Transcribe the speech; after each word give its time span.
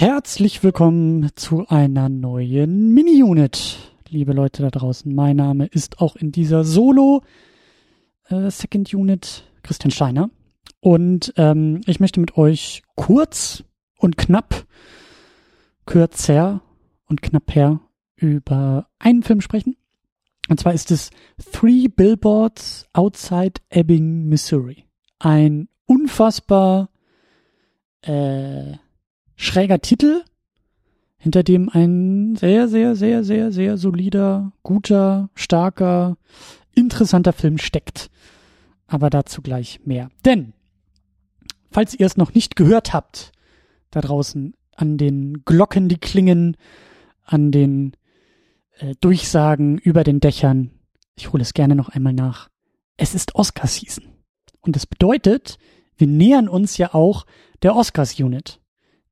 Herzlich 0.00 0.62
willkommen 0.62 1.28
zu 1.34 1.68
einer 1.68 2.08
neuen 2.08 2.94
Mini-Unit, 2.94 3.76
liebe 4.08 4.32
Leute 4.32 4.62
da 4.62 4.70
draußen. 4.70 5.14
Mein 5.14 5.36
Name 5.36 5.66
ist 5.66 6.00
auch 6.00 6.16
in 6.16 6.32
dieser 6.32 6.64
Solo 6.64 7.22
äh, 8.30 8.48
Christian 8.48 9.90
Steiner 9.90 10.30
und 10.80 11.34
ähm, 11.36 11.82
ich 11.84 12.00
möchte 12.00 12.18
mit 12.18 12.38
euch 12.38 12.82
kurz 12.96 13.62
und 13.98 14.16
knapp, 14.16 14.64
kürzer 15.84 16.62
und 17.04 17.20
knapper 17.20 17.82
über 18.16 18.88
einen 18.98 19.22
Film 19.22 19.42
sprechen. 19.42 19.76
Und 20.48 20.58
zwar 20.58 20.72
ist 20.72 20.90
es 20.90 21.10
Three 21.52 21.88
Billboards 21.88 22.86
Outside 22.94 23.60
Ebbing, 23.68 24.30
Missouri. 24.30 24.86
Ein 25.18 25.68
unfassbar 25.84 26.88
äh, 28.00 28.78
schräger 29.40 29.80
Titel, 29.80 30.22
hinter 31.16 31.42
dem 31.42 31.70
ein 31.70 32.36
sehr, 32.36 32.68
sehr, 32.68 32.94
sehr, 32.94 33.24
sehr, 33.24 33.52
sehr 33.52 33.78
solider, 33.78 34.52
guter, 34.62 35.30
starker, 35.34 36.16
interessanter 36.74 37.32
Film 37.32 37.58
steckt. 37.58 38.10
Aber 38.86 39.08
dazu 39.08 39.40
gleich 39.40 39.80
mehr. 39.84 40.10
Denn, 40.24 40.52
falls 41.70 41.94
ihr 41.94 42.06
es 42.06 42.16
noch 42.16 42.34
nicht 42.34 42.54
gehört 42.54 42.92
habt, 42.92 43.32
da 43.90 44.00
draußen 44.00 44.54
an 44.76 44.98
den 44.98 45.42
Glocken, 45.44 45.88
die 45.88 45.98
klingen, 45.98 46.56
an 47.24 47.50
den 47.50 47.92
äh, 48.78 48.94
Durchsagen 49.00 49.78
über 49.78 50.04
den 50.04 50.20
Dächern, 50.20 50.70
ich 51.14 51.32
hole 51.32 51.42
es 51.42 51.54
gerne 51.54 51.76
noch 51.76 51.88
einmal 51.88 52.12
nach. 52.12 52.48
Es 52.96 53.14
ist 53.14 53.34
Oscar-Season. 53.34 54.04
Und 54.60 54.76
das 54.76 54.86
bedeutet, 54.86 55.58
wir 55.96 56.06
nähern 56.06 56.48
uns 56.48 56.76
ja 56.76 56.92
auch 56.94 57.24
der 57.62 57.74
Oscars-Unit. 57.74 58.60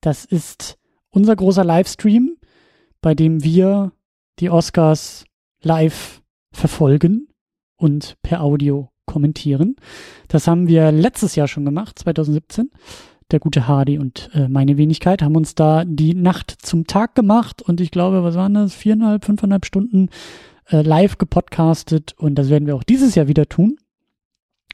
Das 0.00 0.24
ist 0.24 0.78
unser 1.10 1.36
großer 1.36 1.64
Livestream, 1.64 2.36
bei 3.00 3.14
dem 3.14 3.42
wir 3.42 3.92
die 4.38 4.50
Oscars 4.50 5.24
live 5.62 6.22
verfolgen 6.52 7.28
und 7.77 8.16
per 8.22 8.42
Audio 8.42 8.90
kommentieren. 9.06 9.77
Das 10.28 10.46
haben 10.46 10.68
wir 10.68 10.92
letztes 10.92 11.34
Jahr 11.34 11.48
schon 11.48 11.64
gemacht, 11.64 11.98
2017. 11.98 12.70
Der 13.30 13.40
gute 13.40 13.68
Hardy 13.68 13.98
und 13.98 14.30
äh, 14.32 14.48
meine 14.48 14.78
Wenigkeit 14.78 15.20
haben 15.20 15.36
uns 15.36 15.55
da 15.55 15.84
die 15.84 16.14
Nacht 16.14 16.55
zum 16.62 16.86
Tag 16.86 17.14
gemacht 17.14 17.60
und 17.60 17.80
ich 17.80 17.90
glaube, 17.90 18.22
was 18.22 18.36
waren 18.36 18.55
das? 18.55 18.74
Viereinhalb, 18.74 19.24
fünfeinhalb 19.24 19.66
Stunden 19.66 20.08
äh, 20.70 20.80
live 20.80 21.18
gepodcastet 21.18 22.14
und 22.16 22.36
das 22.36 22.48
werden 22.48 22.66
wir 22.66 22.74
auch 22.74 22.84
dieses 22.84 23.14
Jahr 23.16 23.28
wieder 23.28 23.46
tun. 23.46 23.77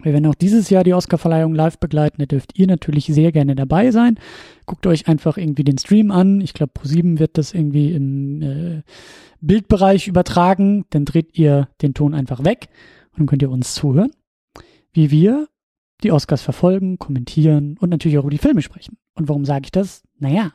Wir 0.03 0.13
werden 0.13 0.27
auch 0.27 0.35
dieses 0.35 0.71
Jahr 0.71 0.83
die 0.83 0.93
Oscarverleihung 0.93 1.55
live 1.55 1.79
begleiten. 1.79 2.17
Da 2.19 2.27
dürft 2.27 2.59
ihr 2.59 2.67
natürlich 2.67 3.07
sehr 3.07 3.31
gerne 3.31 3.55
dabei 3.55 3.91
sein. 3.91 4.19
Guckt 4.67 4.87
euch 4.87 5.07
einfach 5.07 5.37
irgendwie 5.37 5.65
den 5.65 5.79
Stream 5.79 6.11
an. 6.11 6.41
Ich 6.41 6.53
glaube, 6.53 6.73
Pro7 6.77 7.19
wird 7.21 7.39
das 7.39 7.55
irgendwie 7.55 7.93
im 7.93 8.43
äh, 8.43 8.83
Bildbereich 9.41 10.09
übertragen. 10.09 10.85
Dann 10.91 11.05
dreht 11.05 11.39
ihr 11.39 11.69
den 11.81 11.95
Ton 11.95 12.13
einfach 12.13 12.45
weg 12.45 12.69
und 13.13 13.21
dann 13.21 13.27
könnt 13.27 13.43
ihr 13.43 13.51
uns 13.51 13.75
zuhören, 13.75 14.11
wie 14.93 15.11
wir 15.11 15.49
die 16.03 16.11
Oscars 16.11 16.43
verfolgen, 16.43 16.99
kommentieren 16.99 17.77
und 17.79 17.91
natürlich 17.91 18.19
auch 18.19 18.25
über 18.25 18.31
die 18.31 18.39
Filme 18.39 18.63
sprechen. 18.63 18.99
Und 19.15 19.29
warum 19.29 19.45
sage 19.45 19.67
ich 19.67 19.73
das? 19.73 20.03
Naja, 20.19 20.53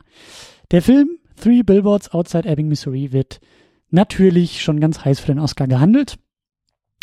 der 0.70 0.82
Film 0.82 1.18
Three 1.36 1.62
Billboards 1.62 2.12
Outside 2.12 2.46
Ebbing, 2.46 2.68
Missouri 2.68 3.12
wird 3.12 3.40
natürlich 3.88 4.62
schon 4.62 4.80
ganz 4.80 5.04
heiß 5.04 5.20
für 5.20 5.28
den 5.28 5.38
Oscar 5.38 5.66
gehandelt. 5.66 6.18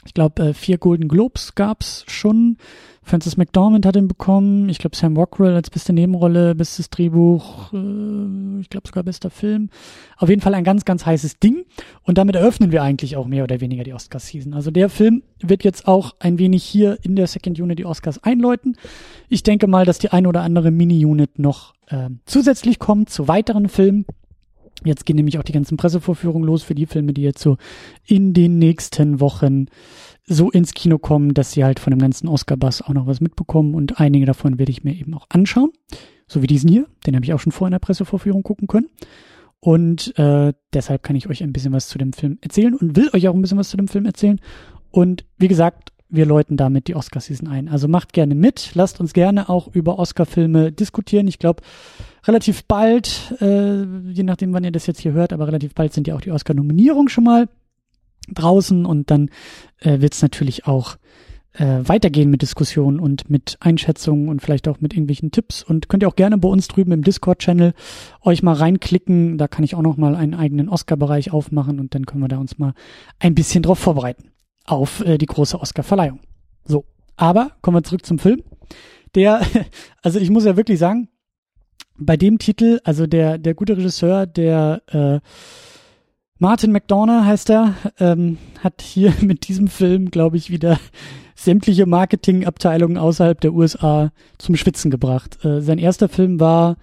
Ich 0.07 0.13
glaube, 0.13 0.41
äh, 0.41 0.53
vier 0.53 0.77
Golden 0.77 1.09
Globes 1.09 1.53
gab's 1.53 2.05
schon. 2.07 2.57
Francis 3.03 3.35
McDormand 3.35 3.85
hat 3.85 3.97
ihn 3.97 4.07
bekommen. 4.07 4.69
Ich 4.69 4.79
glaube, 4.79 4.95
Sam 4.95 5.17
Rockwell 5.17 5.53
als 5.53 5.69
beste 5.69 5.91
Nebenrolle, 5.91 6.55
bestes 6.55 6.89
Drehbuch, 6.89 7.73
äh, 7.73 8.61
ich 8.61 8.69
glaube 8.69 8.87
sogar 8.87 9.03
bester 9.03 9.29
Film. 9.29 9.69
Auf 10.15 10.29
jeden 10.29 10.41
Fall 10.41 10.53
ein 10.53 10.63
ganz, 10.63 10.85
ganz 10.85 11.05
heißes 11.05 11.39
Ding. 11.39 11.65
Und 12.03 12.17
damit 12.17 12.37
eröffnen 12.37 12.71
wir 12.71 12.83
eigentlich 12.83 13.17
auch 13.17 13.27
mehr 13.27 13.43
oder 13.43 13.59
weniger 13.59 13.83
die 13.83 13.93
Oscars-Season. 13.93 14.53
Also 14.53 14.71
der 14.71 14.87
Film 14.89 15.23
wird 15.41 15.65
jetzt 15.65 15.87
auch 15.87 16.15
ein 16.19 16.39
wenig 16.39 16.63
hier 16.63 16.97
in 17.03 17.17
der 17.17 17.27
Second 17.27 17.59
Unit 17.59 17.79
die 17.79 17.85
Oscars 17.85 18.23
einläuten. 18.23 18.77
Ich 19.27 19.43
denke 19.43 19.67
mal, 19.67 19.85
dass 19.85 19.99
die 19.99 20.09
eine 20.09 20.29
oder 20.29 20.41
andere 20.41 20.71
Mini-Unit 20.71 21.37
noch 21.37 21.73
äh, 21.87 22.09
zusätzlich 22.25 22.79
kommt 22.79 23.09
zu 23.09 23.27
weiteren 23.27 23.67
Filmen. 23.67 24.05
Jetzt 24.83 25.05
gehen 25.05 25.15
nämlich 25.15 25.39
auch 25.39 25.43
die 25.43 25.53
ganzen 25.53 25.77
Pressevorführungen 25.77 26.45
los 26.45 26.63
für 26.63 26.75
die 26.75 26.85
Filme, 26.85 27.13
die 27.13 27.21
jetzt 27.21 27.41
so 27.41 27.57
in 28.05 28.33
den 28.33 28.59
nächsten 28.59 29.19
Wochen 29.19 29.65
so 30.25 30.51
ins 30.51 30.73
Kino 30.73 30.97
kommen, 30.97 31.33
dass 31.33 31.53
sie 31.53 31.63
halt 31.63 31.79
von 31.79 31.91
dem 31.91 31.99
ganzen 31.99 32.27
Oscar-Bass 32.27 32.81
auch 32.81 32.93
noch 32.93 33.07
was 33.07 33.21
mitbekommen 33.21 33.73
und 33.73 33.99
einige 33.99 34.25
davon 34.25 34.59
werde 34.59 34.71
ich 34.71 34.83
mir 34.83 34.93
eben 34.93 35.13
auch 35.13 35.25
anschauen. 35.29 35.71
So 36.27 36.41
wie 36.41 36.47
diesen 36.47 36.69
hier, 36.69 36.85
den 37.05 37.15
habe 37.15 37.25
ich 37.25 37.33
auch 37.33 37.39
schon 37.39 37.53
vor 37.53 37.67
in 37.67 37.71
der 37.71 37.79
Pressevorführung 37.79 38.43
gucken 38.43 38.67
können. 38.67 38.87
Und 39.59 40.17
äh, 40.19 40.53
deshalb 40.73 41.03
kann 41.03 41.15
ich 41.15 41.29
euch 41.29 41.41
ein 41.41 41.53
bisschen 41.53 41.73
was 41.73 41.87
zu 41.87 41.97
dem 41.97 42.13
Film 42.13 42.37
erzählen 42.41 42.75
und 42.75 42.95
will 42.95 43.09
euch 43.13 43.27
auch 43.27 43.33
ein 43.33 43.41
bisschen 43.41 43.57
was 43.57 43.69
zu 43.69 43.77
dem 43.77 43.87
Film 43.87 44.05
erzählen. 44.05 44.39
Und 44.91 45.25
wie 45.37 45.47
gesagt, 45.47 45.93
wir 46.09 46.25
läuten 46.25 46.57
damit 46.57 46.87
die 46.87 46.95
Oscar-Season 46.95 47.47
ein. 47.47 47.67
Also 47.67 47.87
macht 47.87 48.13
gerne 48.13 48.35
mit, 48.35 48.71
lasst 48.75 48.99
uns 48.99 49.13
gerne 49.13 49.49
auch 49.49 49.67
über 49.73 49.99
Oscar-Filme 49.99 50.71
diskutieren. 50.71 51.27
Ich 51.27 51.39
glaube, 51.39 51.63
relativ 52.27 52.65
bald, 52.65 53.35
äh, 53.39 53.83
je 54.11 54.23
nachdem, 54.23 54.53
wann 54.53 54.63
ihr 54.63 54.71
das 54.71 54.87
jetzt 54.87 54.99
hier 54.99 55.13
hört, 55.13 55.33
aber 55.33 55.47
relativ 55.47 55.73
bald 55.73 55.93
sind 55.93 56.07
ja 56.07 56.15
auch 56.15 56.21
die 56.21 56.31
Oscar-Nominierungen 56.31 57.09
schon 57.09 57.23
mal 57.23 57.47
draußen 58.33 58.85
und 58.85 59.09
dann 59.09 59.29
äh, 59.79 60.01
wird 60.01 60.13
es 60.13 60.21
natürlich 60.21 60.67
auch 60.67 60.97
äh, 61.53 61.79
weitergehen 61.87 62.29
mit 62.29 62.41
Diskussionen 62.41 62.99
und 62.99 63.29
mit 63.29 63.57
Einschätzungen 63.59 64.29
und 64.29 64.41
vielleicht 64.41 64.67
auch 64.67 64.79
mit 64.81 64.93
irgendwelchen 64.93 65.31
Tipps 65.31 65.63
und 65.63 65.89
könnt 65.89 66.03
ihr 66.03 66.09
auch 66.09 66.15
gerne 66.15 66.37
bei 66.37 66.49
uns 66.49 66.67
drüben 66.67 66.91
im 66.91 67.03
Discord-Channel 67.03 67.73
euch 68.21 68.43
mal 68.43 68.53
reinklicken. 68.53 69.37
Da 69.37 69.47
kann 69.47 69.63
ich 69.63 69.75
auch 69.75 69.81
noch 69.81 69.97
mal 69.97 70.15
einen 70.15 70.33
eigenen 70.33 70.69
Oscar-Bereich 70.69 71.31
aufmachen 71.31 71.79
und 71.79 71.95
dann 71.95 72.05
können 72.05 72.21
wir 72.21 72.27
da 72.27 72.37
uns 72.37 72.57
mal 72.57 72.73
ein 73.19 73.35
bisschen 73.35 73.63
drauf 73.63 73.79
vorbereiten 73.79 74.31
auf 74.65 75.03
äh, 75.05 75.17
die 75.17 75.25
große 75.25 75.59
Oscar-Verleihung. 75.59 76.19
So, 76.65 76.85
aber 77.15 77.51
kommen 77.61 77.77
wir 77.77 77.83
zurück 77.83 78.05
zum 78.05 78.19
Film. 78.19 78.43
Der, 79.15 79.41
also 80.03 80.19
ich 80.19 80.29
muss 80.29 80.45
ja 80.45 80.57
wirklich 80.57 80.77
sagen, 80.77 81.07
bei 81.97 82.17
dem 82.17 82.37
Titel, 82.39 82.79
also 82.83 83.07
der, 83.07 83.37
der 83.37 83.53
gute 83.53 83.77
Regisseur, 83.77 84.25
der 84.25 84.81
äh, 84.87 85.19
Martin 86.39 86.71
McDonough 86.71 87.25
heißt 87.25 87.49
er, 87.49 87.75
ähm, 87.99 88.37
hat 88.59 88.81
hier 88.81 89.13
mit 89.21 89.47
diesem 89.47 89.67
Film, 89.67 90.11
glaube 90.11 90.37
ich, 90.37 90.49
wieder 90.49 90.79
sämtliche 91.35 91.85
Marketingabteilungen 91.85 92.97
außerhalb 92.97 93.39
der 93.41 93.53
USA 93.53 94.11
zum 94.37 94.55
Schwitzen 94.55 94.91
gebracht. 94.91 95.43
Äh, 95.43 95.61
sein 95.61 95.79
erster 95.79 96.09
Film 96.09 96.39
war 96.39 96.77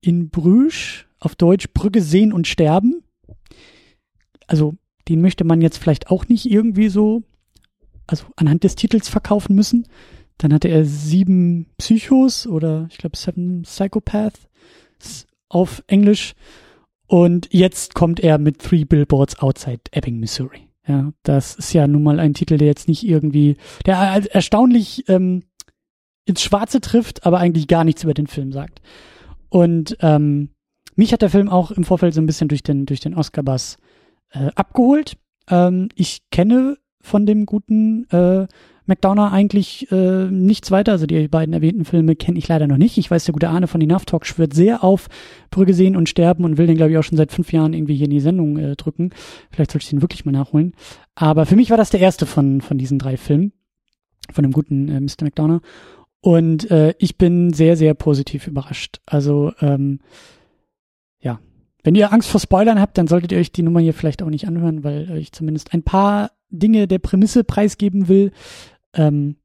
in 0.00 0.30
Bruges, 0.30 1.04
auf 1.18 1.34
Deutsch 1.34 1.68
Brücke 1.72 2.02
sehen 2.02 2.32
und 2.32 2.46
sterben. 2.46 3.02
Also 4.46 4.74
den 5.08 5.20
möchte 5.20 5.44
man 5.44 5.60
jetzt 5.60 5.78
vielleicht 5.78 6.10
auch 6.10 6.28
nicht 6.28 6.50
irgendwie 6.50 6.88
so, 6.88 7.22
also 8.06 8.26
anhand 8.36 8.64
des 8.64 8.76
Titels 8.76 9.08
verkaufen 9.08 9.54
müssen. 9.54 9.86
Dann 10.38 10.52
hatte 10.52 10.68
er 10.68 10.84
sieben 10.84 11.66
Psychos 11.78 12.46
oder 12.46 12.86
ich 12.90 12.98
glaube 12.98 13.16
Seven 13.16 13.62
Psychopaths 13.62 15.26
auf 15.48 15.82
Englisch. 15.86 16.34
Und 17.06 17.48
jetzt 17.52 17.94
kommt 17.94 18.20
er 18.20 18.38
mit 18.38 18.58
Three 18.58 18.84
Billboards 18.84 19.38
Outside 19.38 19.82
Ebbing, 19.92 20.18
Missouri. 20.18 20.68
Ja, 20.86 21.12
das 21.22 21.56
ist 21.56 21.72
ja 21.72 21.86
nun 21.86 22.02
mal 22.02 22.20
ein 22.20 22.34
Titel, 22.34 22.58
der 22.58 22.68
jetzt 22.68 22.88
nicht 22.88 23.06
irgendwie, 23.06 23.56
der 23.86 23.96
erstaunlich 24.32 25.08
ähm, 25.08 25.42
ins 26.24 26.42
Schwarze 26.42 26.80
trifft, 26.80 27.26
aber 27.26 27.38
eigentlich 27.38 27.68
gar 27.68 27.84
nichts 27.84 28.04
über 28.04 28.14
den 28.14 28.26
Film 28.26 28.52
sagt. 28.52 28.80
Und 29.48 29.96
ähm, 30.00 30.50
mich 30.94 31.12
hat 31.12 31.22
der 31.22 31.30
Film 31.30 31.48
auch 31.48 31.70
im 31.70 31.84
Vorfeld 31.84 32.14
so 32.14 32.20
ein 32.20 32.26
bisschen 32.26 32.48
durch 32.48 32.62
den 32.62 32.86
durch 32.86 33.00
den 33.00 33.14
Oscar-Bass 33.14 33.78
äh, 34.30 34.50
abgeholt. 34.54 35.16
Ähm, 35.48 35.88
ich 35.94 36.22
kenne 36.30 36.76
von 37.00 37.26
dem 37.26 37.46
guten 37.46 38.08
äh, 38.10 38.46
McDonough 38.86 39.32
eigentlich 39.32 39.90
äh, 39.90 40.26
nichts 40.30 40.70
weiter. 40.70 40.92
Also 40.92 41.06
die 41.06 41.28
beiden 41.28 41.52
erwähnten 41.52 41.84
Filme 41.84 42.16
kenne 42.16 42.38
ich 42.38 42.48
leider 42.48 42.66
noch 42.66 42.76
nicht. 42.76 42.98
Ich 42.98 43.10
weiß, 43.10 43.24
der 43.24 43.32
gute 43.32 43.48
Arne 43.48 43.66
von 43.66 43.80
den 43.80 43.88
Talk 43.88 44.26
schwört 44.26 44.54
sehr 44.54 44.84
auf 44.84 45.08
Brügge 45.50 45.74
sehen 45.74 45.96
und 45.96 46.08
sterben 46.08 46.44
und 46.44 46.58
will 46.58 46.66
den, 46.66 46.76
glaube 46.76 46.92
ich, 46.92 46.98
auch 46.98 47.02
schon 47.02 47.18
seit 47.18 47.32
fünf 47.32 47.52
Jahren 47.52 47.72
irgendwie 47.72 47.96
hier 47.96 48.06
in 48.06 48.10
die 48.10 48.20
Sendung 48.20 48.56
äh, 48.58 48.76
drücken. 48.76 49.10
Vielleicht 49.50 49.72
sollte 49.72 49.84
ich 49.84 49.90
den 49.90 50.02
wirklich 50.02 50.24
mal 50.24 50.32
nachholen. 50.32 50.74
Aber 51.14 51.46
für 51.46 51.56
mich 51.56 51.70
war 51.70 51.76
das 51.76 51.90
der 51.90 52.00
erste 52.00 52.26
von, 52.26 52.60
von 52.60 52.78
diesen 52.78 52.98
drei 52.98 53.16
Filmen. 53.16 53.52
Von 54.32 54.42
dem 54.42 54.52
guten 54.52 54.88
äh, 54.88 55.00
Mr. 55.00 55.24
McDonough. 55.24 55.62
Und 56.20 56.70
äh, 56.70 56.94
ich 56.98 57.18
bin 57.18 57.52
sehr, 57.52 57.76
sehr 57.76 57.94
positiv 57.94 58.46
überrascht. 58.46 59.00
Also, 59.06 59.52
ähm, 59.60 60.00
ja. 61.20 61.38
Wenn 61.84 61.94
ihr 61.94 62.12
Angst 62.12 62.28
vor 62.28 62.40
Spoilern 62.40 62.80
habt, 62.80 62.98
dann 62.98 63.06
solltet 63.06 63.30
ihr 63.30 63.38
euch 63.38 63.52
die 63.52 63.62
Nummer 63.62 63.78
hier 63.78 63.94
vielleicht 63.94 64.22
auch 64.22 64.30
nicht 64.30 64.48
anhören, 64.48 64.82
weil 64.82 65.08
äh, 65.08 65.18
ich 65.18 65.30
zumindest 65.30 65.72
ein 65.72 65.84
paar 65.84 66.32
Dinge 66.50 66.88
der 66.88 66.98
Prämisse 66.98 67.44
preisgeben 67.44 68.08
will, 68.08 68.32
ähm, 68.96 69.36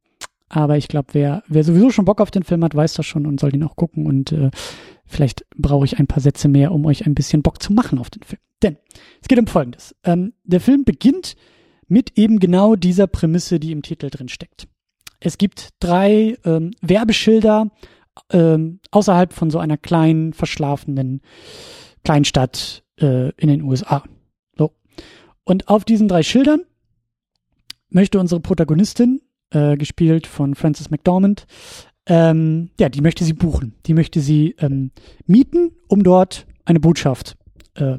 aber 0.50 0.78
ich 0.78 0.90
glaube, 0.90 1.10
wer, 1.14 1.44
wer 1.48 1.64
sowieso 1.64 1.92
schon 1.92 2.04
Bock 2.04 2.20
auf 2.20 2.30
den 2.30 2.44
Film 2.44 2.64
hat, 2.64 2.76
weiß 2.76 2.94
das 2.96 3.06
schon 3.06 3.26
und 3.26 3.40
soll 3.40 3.52
den 3.52 3.64
auch 3.64 3.78
gucken. 3.78 4.06
Und 4.06 4.34
äh, 4.34 4.52
vielleicht 5.06 5.46
brauche 5.56 5.86
ich 5.86 5.98
ein 5.98 6.08
paar 6.08 6.20
Sätze 6.20 6.50
mehr, 6.50 6.74
um 6.74 6.86
euch 6.86 7.06
ein 7.06 7.16
bisschen 7.16 7.42
Bock 7.42 7.64
zu 7.64 7.72
machen 7.72 8.00
auf 8.00 8.10
den 8.10 8.24
Film. 8.24 8.42
Denn 8.62 8.78
es 9.22 9.30
geht 9.30 9.40
um 9.40 9.48
Folgendes. 9.48 9.96
Ähm, 10.04 10.34
der 10.44 10.60
Film 10.60 10.84
beginnt 10.84 11.36
mit 11.88 12.18
eben 12.18 12.40
genau 12.40 12.76
dieser 12.76 13.08
Prämisse, 13.08 13.60
die 13.62 13.72
im 13.72 13.82
Titel 13.82 14.10
drin 14.10 14.28
steckt. 14.28 14.68
Es 15.22 15.38
gibt 15.38 15.70
drei 15.80 16.38
ähm, 16.44 16.72
Werbeschilder 16.82 17.72
ähm, 18.32 18.80
außerhalb 18.92 19.32
von 19.32 19.52
so 19.52 19.60
einer 19.60 19.78
kleinen, 19.78 20.34
verschlafenen 20.34 21.22
Kleinstadt 22.04 22.84
äh, 23.00 23.30
in 23.38 23.48
den 23.48 23.62
USA. 23.62 24.04
So. 24.58 24.74
Und 25.46 25.70
auf 25.70 25.86
diesen 25.86 26.10
drei 26.10 26.24
Schildern 26.24 26.64
möchte 27.90 28.20
unsere 28.20 28.42
Protagonistin, 28.42 29.22
äh, 29.52 29.78
gespielt 29.78 30.28
von 30.28 30.56
Frances 30.56 30.90
McDormand, 30.90 31.46
ähm, 32.08 32.70
ja, 32.80 32.90
die 32.90 33.02
möchte 33.02 33.24
sie 33.24 33.34
buchen. 33.34 33.76
Die 33.86 33.94
möchte 33.94 34.20
sie 34.20 34.56
ähm, 34.60 34.92
mieten, 35.28 35.72
um 35.88 36.04
dort 36.04 36.48
eine 36.66 36.80
Botschaft 36.80 37.38
äh, 37.76 37.98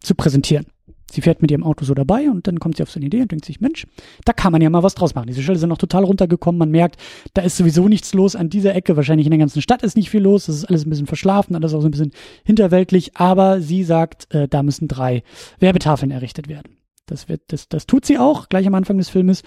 zu 0.00 0.14
präsentieren. 0.14 0.66
Sie 1.10 1.20
fährt 1.20 1.42
mit 1.42 1.50
ihrem 1.52 1.62
Auto 1.62 1.84
so 1.84 1.94
dabei 1.94 2.28
und 2.28 2.48
dann 2.48 2.58
kommt 2.58 2.76
sie 2.76 2.82
auf 2.82 2.90
so 2.90 2.98
eine 2.98 3.06
Idee 3.06 3.22
und 3.22 3.30
denkt 3.30 3.44
sich, 3.44 3.60
Mensch, 3.60 3.86
da 4.24 4.32
kann 4.32 4.50
man 4.50 4.60
ja 4.60 4.68
mal 4.68 4.82
was 4.82 4.96
draus 4.96 5.14
machen. 5.14 5.28
Diese 5.28 5.42
Schilder 5.42 5.60
sind 5.60 5.68
noch 5.68 5.78
total 5.78 6.02
runtergekommen. 6.02 6.58
Man 6.58 6.72
merkt, 6.72 6.96
da 7.34 7.42
ist 7.42 7.56
sowieso 7.56 7.88
nichts 7.88 8.14
los 8.14 8.34
an 8.34 8.50
dieser 8.50 8.74
Ecke. 8.74 8.96
Wahrscheinlich 8.96 9.26
in 9.26 9.30
der 9.30 9.38
ganzen 9.38 9.62
Stadt 9.62 9.84
ist 9.84 9.96
nicht 9.96 10.10
viel 10.10 10.22
los. 10.22 10.46
Das 10.46 10.56
ist 10.56 10.64
alles 10.64 10.84
ein 10.84 10.90
bisschen 10.90 11.06
verschlafen, 11.06 11.54
alles 11.54 11.72
auch 11.72 11.82
so 11.82 11.88
ein 11.88 11.92
bisschen 11.92 12.10
hinterweltlich. 12.44 13.16
Aber 13.16 13.60
sie 13.60 13.84
sagt, 13.84 14.34
äh, 14.34 14.48
da 14.48 14.64
müssen 14.64 14.88
drei 14.88 15.22
Werbetafeln 15.60 16.10
errichtet 16.10 16.48
werden. 16.48 16.78
Das 17.06 17.28
wird, 17.28 17.42
das, 17.48 17.68
das 17.68 17.86
tut 17.86 18.06
sie 18.06 18.18
auch 18.18 18.48
gleich 18.48 18.66
am 18.66 18.74
Anfang 18.74 18.98
des 18.98 19.08
Filmes. 19.08 19.42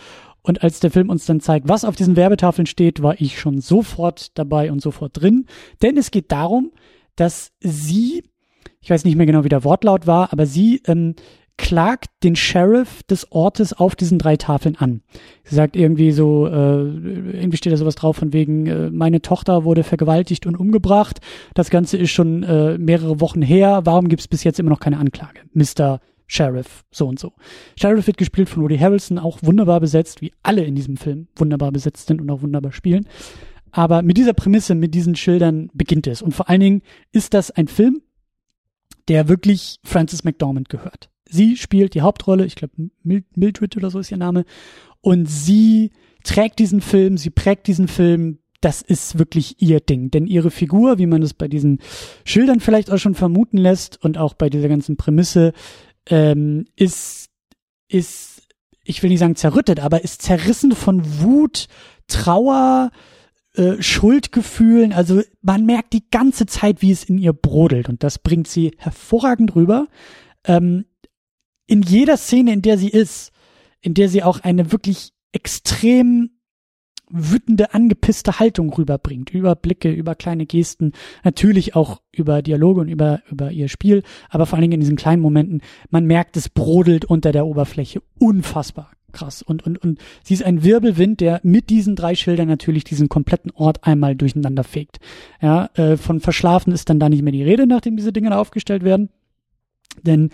Und 0.47 0.63
als 0.63 0.79
der 0.79 0.91
Film 0.91 1.09
uns 1.09 1.25
dann 1.25 1.41
zeigt, 1.41 1.67
was 1.67 1.83
auf 1.83 1.97
diesen 1.97 2.15
Werbetafeln 2.15 2.67
steht, 2.67 3.03
war 3.03 3.19
ich 3.19 3.38
schon 3.38 3.59
sofort 3.59 4.38
dabei 4.38 4.71
und 4.71 4.81
sofort 4.81 5.21
drin. 5.21 5.45
Denn 5.81 5.97
es 5.97 6.09
geht 6.09 6.31
darum, 6.31 6.71
dass 7.17 7.51
sie, 7.59 8.23
ich 8.79 8.89
weiß 8.89 9.03
nicht 9.03 9.17
mehr 9.17 9.25
genau, 9.25 9.44
wie 9.44 9.49
der 9.49 9.65
Wortlaut 9.65 10.07
war, 10.07 10.31
aber 10.31 10.45
sie 10.45 10.81
ähm, 10.88 11.15
klagt 11.57 12.23
den 12.23 12.38
Sheriff 12.38 13.03
des 13.03 13.29
Ortes 13.29 13.73
auf 13.73 13.97
diesen 13.97 14.19
drei 14.19 14.38
Tafeln 14.38 14.77
an. 14.77 15.01
Sie 15.44 15.55
sagt 15.55 15.75
irgendwie 15.75 16.13
so, 16.13 16.47
äh, 16.47 16.51
irgendwie 16.51 17.57
steht 17.57 17.73
da 17.73 17.77
sowas 17.77 17.95
drauf 17.95 18.15
von 18.15 18.31
wegen, 18.31 18.67
äh, 18.67 18.89
meine 18.89 19.21
Tochter 19.21 19.65
wurde 19.65 19.83
vergewaltigt 19.83 20.45
und 20.45 20.55
umgebracht. 20.55 21.19
Das 21.55 21.69
Ganze 21.69 21.97
ist 21.97 22.11
schon 22.11 22.44
äh, 22.44 22.77
mehrere 22.77 23.19
Wochen 23.19 23.41
her. 23.41 23.81
Warum 23.83 24.07
gibt 24.07 24.21
es 24.21 24.29
bis 24.29 24.45
jetzt 24.45 24.59
immer 24.59 24.69
noch 24.69 24.79
keine 24.79 24.97
Anklage? 24.97 25.41
Mr. 25.53 25.99
Sheriff, 26.27 26.83
so 26.91 27.07
und 27.07 27.19
so. 27.19 27.33
Sheriff 27.79 28.07
wird 28.07 28.18
gespielt 28.18 28.50
von 28.50 28.62
Woody 28.63 28.77
Harrelson, 28.77 29.18
auch 29.18 29.39
wunderbar 29.41 29.79
besetzt, 29.79 30.21
wie 30.21 30.33
alle 30.44 30.63
in 30.63 30.75
diesem 30.75 30.97
Film 30.97 31.27
wunderbar 31.35 31.71
besetzt 31.71 32.07
sind 32.07 32.21
und 32.21 32.29
auch 32.29 32.41
wunderbar 32.41 32.74
spielen. 32.74 33.07
Aber 33.71 34.01
mit 34.01 34.18
dieser 34.18 34.33
Prämisse, 34.33 34.75
mit 34.75 34.94
diesen 34.94 35.15
Schildern 35.15 35.69
beginnt 35.74 36.07
es. 36.07 36.21
Und 36.21 36.33
vor 36.33 36.50
allen 36.50 36.62
Dingen 36.62 36.81
ist 37.12 37.33
das 37.33 37.51
ein 37.51 37.68
Film, 37.68 38.01
der 39.07 39.29
wirklich 39.29 39.79
Frances 39.83 40.24
McDormand 40.24 40.69
gehört. 40.69 41.09
Sie 41.29 41.57
spielt 41.57 41.94
die 41.94 42.01
Hauptrolle, 42.01 42.45
ich 42.45 42.56
glaube 42.56 42.89
Mildred 43.03 43.75
oder 43.77 43.89
so 43.89 44.00
ist 44.00 44.12
ihr 44.12 44.18
Name, 44.18 44.45
und 45.01 45.27
sie 45.27 45.91
trägt 46.23 46.59
diesen 46.59 46.81
Film, 46.81 47.18
sie 47.18 47.30
prägt 47.30 47.68
diesen 47.68 47.88
Film. 47.88 48.39
Das 48.59 48.81
ist 48.81 49.19
wirklich 49.19 49.62
ihr 49.62 49.80
Ding, 49.80 50.09
denn 50.09 50.25
ihre 50.25 50.50
Figur, 50.50 50.97
wie 50.97 51.06
man 51.06 51.21
es 51.21 51.35
bei 51.35 51.47
diesen 51.47 51.80
Schildern 52.25 52.59
vielleicht 52.59 52.91
auch 52.91 52.97
schon 52.97 53.13
vermuten 53.13 53.57
lässt 53.57 54.03
und 54.03 54.18
auch 54.18 54.33
bei 54.33 54.50
dieser 54.50 54.68
ganzen 54.68 54.97
Prämisse, 54.97 55.53
ähm, 56.09 56.65
ist 56.75 57.30
ist 57.88 58.48
ich 58.83 59.04
will 59.04 59.09
nicht 59.09 59.19
sagen 59.19 59.36
zerrüttet, 59.36 59.80
aber 59.80 60.04
ist 60.04 60.21
zerrissen 60.21 60.71
von 60.71 61.21
Wut, 61.21 61.68
Trauer, 62.07 62.92
äh, 63.54 63.81
Schuldgefühlen. 63.81 64.94
Also 64.94 65.21
man 65.42 65.65
merkt 65.65 65.92
die 65.94 66.09
ganze 66.09 66.45
Zeit, 66.45 66.81
wie 66.81 66.92
es 66.92 67.04
in 67.04 67.18
ihr 67.18 67.33
brodelt 67.33 67.89
und 67.89 68.04
das 68.04 68.18
bringt 68.18 68.48
sie 68.48 68.71
hervorragend 68.77 69.56
rüber. 69.56 69.88
Ähm, 70.45 70.86
in 71.65 71.81
jeder 71.81 72.15
Szene, 72.15 72.54
in 72.54 72.62
der 72.62 72.77
sie 72.77 72.89
ist, 72.89 73.31
in 73.81 73.94
der 73.94 74.07
sie 74.07 74.24
auch 74.24 74.39
eine 74.39 74.71
wirklich 74.71 75.12
extrem 75.33 76.36
wütende, 77.09 77.74
angepisste 77.74 78.39
Haltung 78.39 78.71
rüberbringt, 78.74 79.30
über 79.30 79.56
Blicke, 79.56 79.92
über 79.92 80.15
kleine 80.15 80.45
Gesten, 80.45 80.92
natürlich 81.24 81.75
auch 81.75 82.01
über 82.12 82.42
Dialoge 82.42 82.81
und 82.81 82.89
über, 82.89 83.21
über 83.31 83.51
ihr 83.51 83.69
Spiel, 83.69 84.04
aber 84.30 84.45
vor 84.45 84.57
allen 84.57 84.63
Dingen 84.63 84.74
in 84.74 84.80
diesen 84.81 84.98
kleinen 84.98 85.21
Momenten, 85.21 85.62
man 85.89 86.06
merkt, 86.06 86.38
es 86.38 86.50
brodelt 86.50 87.06
unter 87.06 87.31
der 87.31 87.45
Oberfläche 87.45 88.01
unfassbar 88.19 88.92
krass. 89.13 89.42
Und, 89.42 89.65
und, 89.65 89.77
und 89.77 90.00
sie 90.24 90.33
ist 90.33 90.44
ein 90.44 90.63
Wirbelwind, 90.63 91.21
der 91.21 91.39
mit 91.44 91.69
diesen 91.69 91.95
drei 91.95 92.15
Schildern 92.15 92.48
natürlich 92.48 92.83
diesen 92.83 93.09
kompletten 93.09 93.51
Ort 93.51 93.83
einmal 93.83 94.15
durcheinander 94.15 94.63
fegt. 94.63 95.00
Ja, 95.42 95.69
äh, 95.75 95.98
von 95.98 96.19
verschlafen 96.19 96.71
ist 96.71 96.89
dann 96.89 97.00
da 97.00 97.09
nicht 97.09 97.24
mehr 97.24 97.31
die 97.31 97.44
Rede, 97.44 97.68
nachdem 97.68 97.98
diese 97.98 98.13
Dinge 98.13 98.30
da 98.30 98.39
aufgestellt 98.39 98.83
werden. 98.83 99.09
Denn 100.04 100.30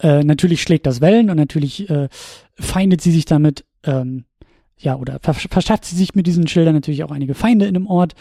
äh, 0.00 0.22
natürlich 0.22 0.60
schlägt 0.60 0.86
das 0.86 1.00
Wellen 1.00 1.30
und 1.30 1.36
natürlich 1.36 1.88
äh, 1.88 2.08
feindet 2.54 3.00
sie 3.00 3.12
sich 3.12 3.24
damit, 3.24 3.64
ähm, 3.84 4.24
ja, 4.78 4.96
oder 4.96 5.18
verschafft 5.20 5.84
sie 5.84 5.96
sich 5.96 6.14
mit 6.14 6.26
diesen 6.26 6.46
Schildern 6.46 6.74
natürlich 6.74 7.04
auch 7.04 7.10
einige 7.10 7.34
Feinde 7.34 7.66
in 7.66 7.74
dem 7.74 7.86
Ort. 7.86 8.14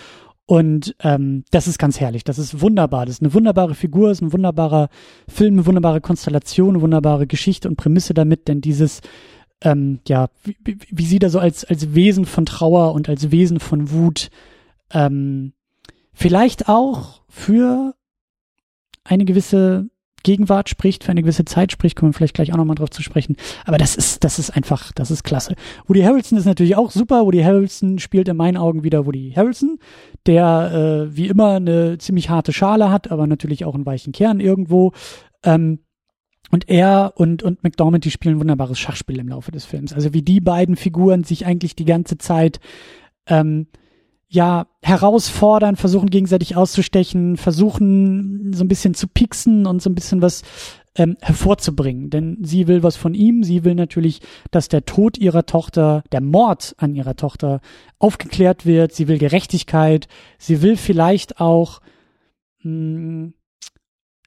Und 0.47 0.95
ähm, 1.01 1.43
das 1.49 1.67
ist 1.67 1.79
ganz 1.79 1.99
herrlich, 1.99 2.23
das 2.23 2.37
ist 2.37 2.61
wunderbar, 2.61 3.05
das 3.05 3.15
ist 3.15 3.21
eine 3.23 3.33
wunderbare 3.33 3.73
Figur, 3.73 4.11
ist 4.11 4.21
ein 4.21 4.31
wunderbarer 4.31 4.89
Film, 5.27 5.55
eine 5.55 5.65
wunderbare 5.65 6.01
Konstellation, 6.01 6.75
eine 6.75 6.81
wunderbare 6.81 7.25
Geschichte 7.25 7.67
und 7.67 7.77
Prämisse 7.77 8.13
damit, 8.13 8.47
denn 8.47 8.61
dieses, 8.61 9.01
ähm, 9.61 10.01
ja, 10.07 10.27
wie, 10.43 10.77
wie 10.91 11.05
sie 11.05 11.17
da 11.17 11.29
so 11.29 11.39
als, 11.39 11.65
als 11.65 11.95
Wesen 11.95 12.25
von 12.25 12.45
Trauer 12.45 12.93
und 12.93 13.09
als 13.09 13.31
Wesen 13.31 13.59
von 13.59 13.89
Wut 13.89 14.29
ähm, 14.91 15.53
vielleicht 16.13 16.69
auch 16.69 17.21
für 17.27 17.95
eine 19.03 19.25
gewisse 19.25 19.89
Gegenwart 20.25 20.67
spricht, 20.67 21.03
für 21.03 21.11
eine 21.11 21.21
gewisse 21.21 21.45
Zeit 21.45 21.71
spricht, 21.71 21.95
kommen 21.95 22.11
wir 22.11 22.17
vielleicht 22.17 22.33
gleich 22.33 22.51
auch 22.51 22.57
nochmal 22.57 22.75
drauf 22.75 22.89
zu 22.89 23.01
sprechen. 23.01 23.37
Aber 23.63 23.77
das 23.77 23.95
ist, 23.95 24.23
das 24.23 24.39
ist 24.39 24.49
einfach, 24.49 24.91
das 24.91 25.11
ist 25.11 25.23
klasse. 25.23 25.55
Woody 25.87 26.01
Harrelson 26.01 26.37
ist 26.37 26.45
natürlich 26.45 26.75
auch 26.75 26.91
super. 26.91 27.25
Woody 27.25 27.41
Harrelson 27.41 27.99
spielt 27.99 28.27
in 28.27 28.35
meinen 28.35 28.57
Augen 28.57 28.83
wieder 28.83 29.05
Woody 29.05 29.31
Harrelson, 29.35 29.79
der 30.25 31.07
äh, 31.07 31.15
wie 31.15 31.27
immer 31.27 31.53
eine 31.53 31.97
ziemlich 31.99 32.29
harte 32.29 32.51
Schale 32.51 32.91
hat, 32.91 33.11
aber 33.11 33.27
natürlich 33.27 33.63
auch 33.63 33.75
einen 33.75 33.85
weichen 33.85 34.11
Kern 34.11 34.39
irgendwo. 34.39 34.91
Ähm, 35.43 35.79
und 36.51 36.69
er 36.69 37.13
und, 37.15 37.43
und 37.43 37.63
McDormand, 37.63 38.05
die 38.05 38.11
spielen 38.11 38.39
wunderbares 38.39 38.79
Schachspiel 38.79 39.19
im 39.19 39.29
Laufe 39.29 39.51
des 39.51 39.65
Films. 39.65 39.93
Also 39.93 40.13
wie 40.13 40.21
die 40.21 40.41
beiden 40.41 40.75
Figuren 40.75 41.23
sich 41.23 41.45
eigentlich 41.45 41.75
die 41.75 41.85
ganze 41.85 42.17
Zeit 42.17 42.59
ähm, 43.27 43.67
ja, 44.27 44.67
herausfordern, 44.81 45.75
versuchen 45.75 46.09
gegenseitig 46.09 46.55
auszustechen, 46.55 47.37
versuchen 47.37 48.53
so 48.53 48.63
ein 48.63 48.67
bisschen 48.67 48.93
zu 48.93 49.07
pixen 49.07 49.65
und 49.65 49.81
so 49.81 49.89
ein 49.89 49.95
bisschen 49.95 50.21
was 50.21 50.41
ähm, 50.95 51.17
hervorzubringen. 51.21 52.09
Denn 52.09 52.37
sie 52.41 52.67
will 52.67 52.83
was 52.83 52.95
von 52.95 53.13
ihm, 53.13 53.43
sie 53.43 53.63
will 53.63 53.75
natürlich, 53.75 54.21
dass 54.51 54.67
der 54.67 54.85
Tod 54.85 55.17
ihrer 55.17 55.45
Tochter, 55.45 56.03
der 56.11 56.21
Mord 56.21 56.75
an 56.77 56.95
ihrer 56.95 57.15
Tochter 57.15 57.61
aufgeklärt 57.99 58.65
wird, 58.65 58.93
sie 58.93 59.07
will 59.07 59.19
Gerechtigkeit, 59.19 60.07
sie 60.37 60.61
will 60.61 60.77
vielleicht 60.77 61.39
auch 61.39 61.81
mh, 62.63 62.63
hm, 62.63 63.33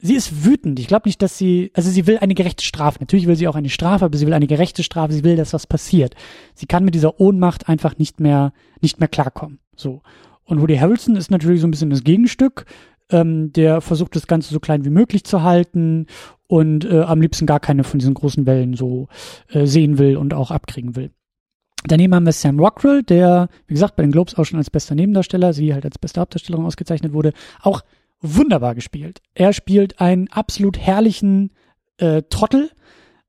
sie 0.01 0.15
ist 0.15 0.45
wütend. 0.45 0.79
Ich 0.79 0.87
glaube 0.87 1.09
nicht, 1.09 1.23
dass 1.23 1.39
sie, 1.39 1.71
also 1.75 1.91
sie 1.91 2.07
will 2.07 2.19
eine 2.19 2.35
gerechte 2.35 2.65
Strafe. 2.65 2.99
Natürlich 3.01 3.27
will 3.27 3.37
sie 3.37 3.49
auch 3.49 3.57
eine 3.57 3.69
Strafe, 3.69 4.05
aber 4.05 4.17
sie 4.17 4.27
will 4.27 4.35
eine 4.35 4.47
gerechte 4.47 4.83
Strafe. 4.83 5.13
Sie 5.13 5.25
will, 5.25 5.37
dass 5.37 5.53
was 5.53 5.67
passiert. 5.67 6.15
Sie 6.55 6.67
kann 6.67 6.85
mit 6.85 6.95
dieser 6.95 7.21
Ohnmacht 7.21 7.69
einfach 7.69 7.99
nicht 7.99 8.21
mehr, 8.21 8.53
nicht 8.81 9.01
mehr 9.01 9.09
klarkommen. 9.09 9.59
So. 9.77 10.03
Und 10.45 10.61
Woody 10.61 10.77
Harrelson 10.77 11.17
ist 11.17 11.31
natürlich 11.31 11.61
so 11.61 11.67
ein 11.67 11.71
bisschen 11.71 11.91
das 11.91 12.05
Gegenstück. 12.05 12.65
Ähm, 13.11 13.53
der 13.53 13.81
versucht 13.81 14.17
das 14.17 14.27
Ganze 14.27 14.53
so 14.53 14.61
klein 14.61 14.85
wie 14.85 14.91
möglich 14.91 15.25
zu 15.25 15.43
halten 15.43 16.07
und 16.47 16.85
äh, 16.85 17.01
am 17.01 17.21
liebsten 17.21 17.47
gar 17.47 17.61
keine 17.61 17.85
von 17.85 17.99
diesen 17.99 18.15
großen 18.15 18.47
Wellen 18.47 18.75
so 18.75 19.09
äh, 19.51 19.67
sehen 19.67 19.99
will 19.99 20.17
und 20.17 20.35
auch 20.35 20.51
abkriegen 20.51 20.95
will. 20.95 21.11
Daneben 21.85 22.15
haben 22.15 22.27
wir 22.27 22.33
Sam 22.33 22.59
Rockwell, 22.59 23.03
der, 23.03 23.49
wie 23.67 23.75
gesagt, 23.75 23.97
bei 23.97 24.03
den 24.03 24.11
Globes 24.11 24.35
auch 24.35 24.45
schon 24.45 24.59
als 24.59 24.69
bester 24.69 24.95
Nebendarsteller, 24.95 25.53
sie 25.53 25.73
halt 25.73 25.85
als 25.85 25.99
beste 25.99 26.21
Hauptdarstellerin 26.21 26.67
ausgezeichnet 26.67 27.13
wurde, 27.13 27.33
auch 27.63 27.83
wunderbar 28.21 28.75
gespielt. 28.75 29.21
Er 29.35 29.53
spielt 29.53 30.01
einen 30.01 30.29
absolut 30.29 30.79
herrlichen 30.79 31.53
äh, 31.99 32.23
Trottel, 32.29 32.71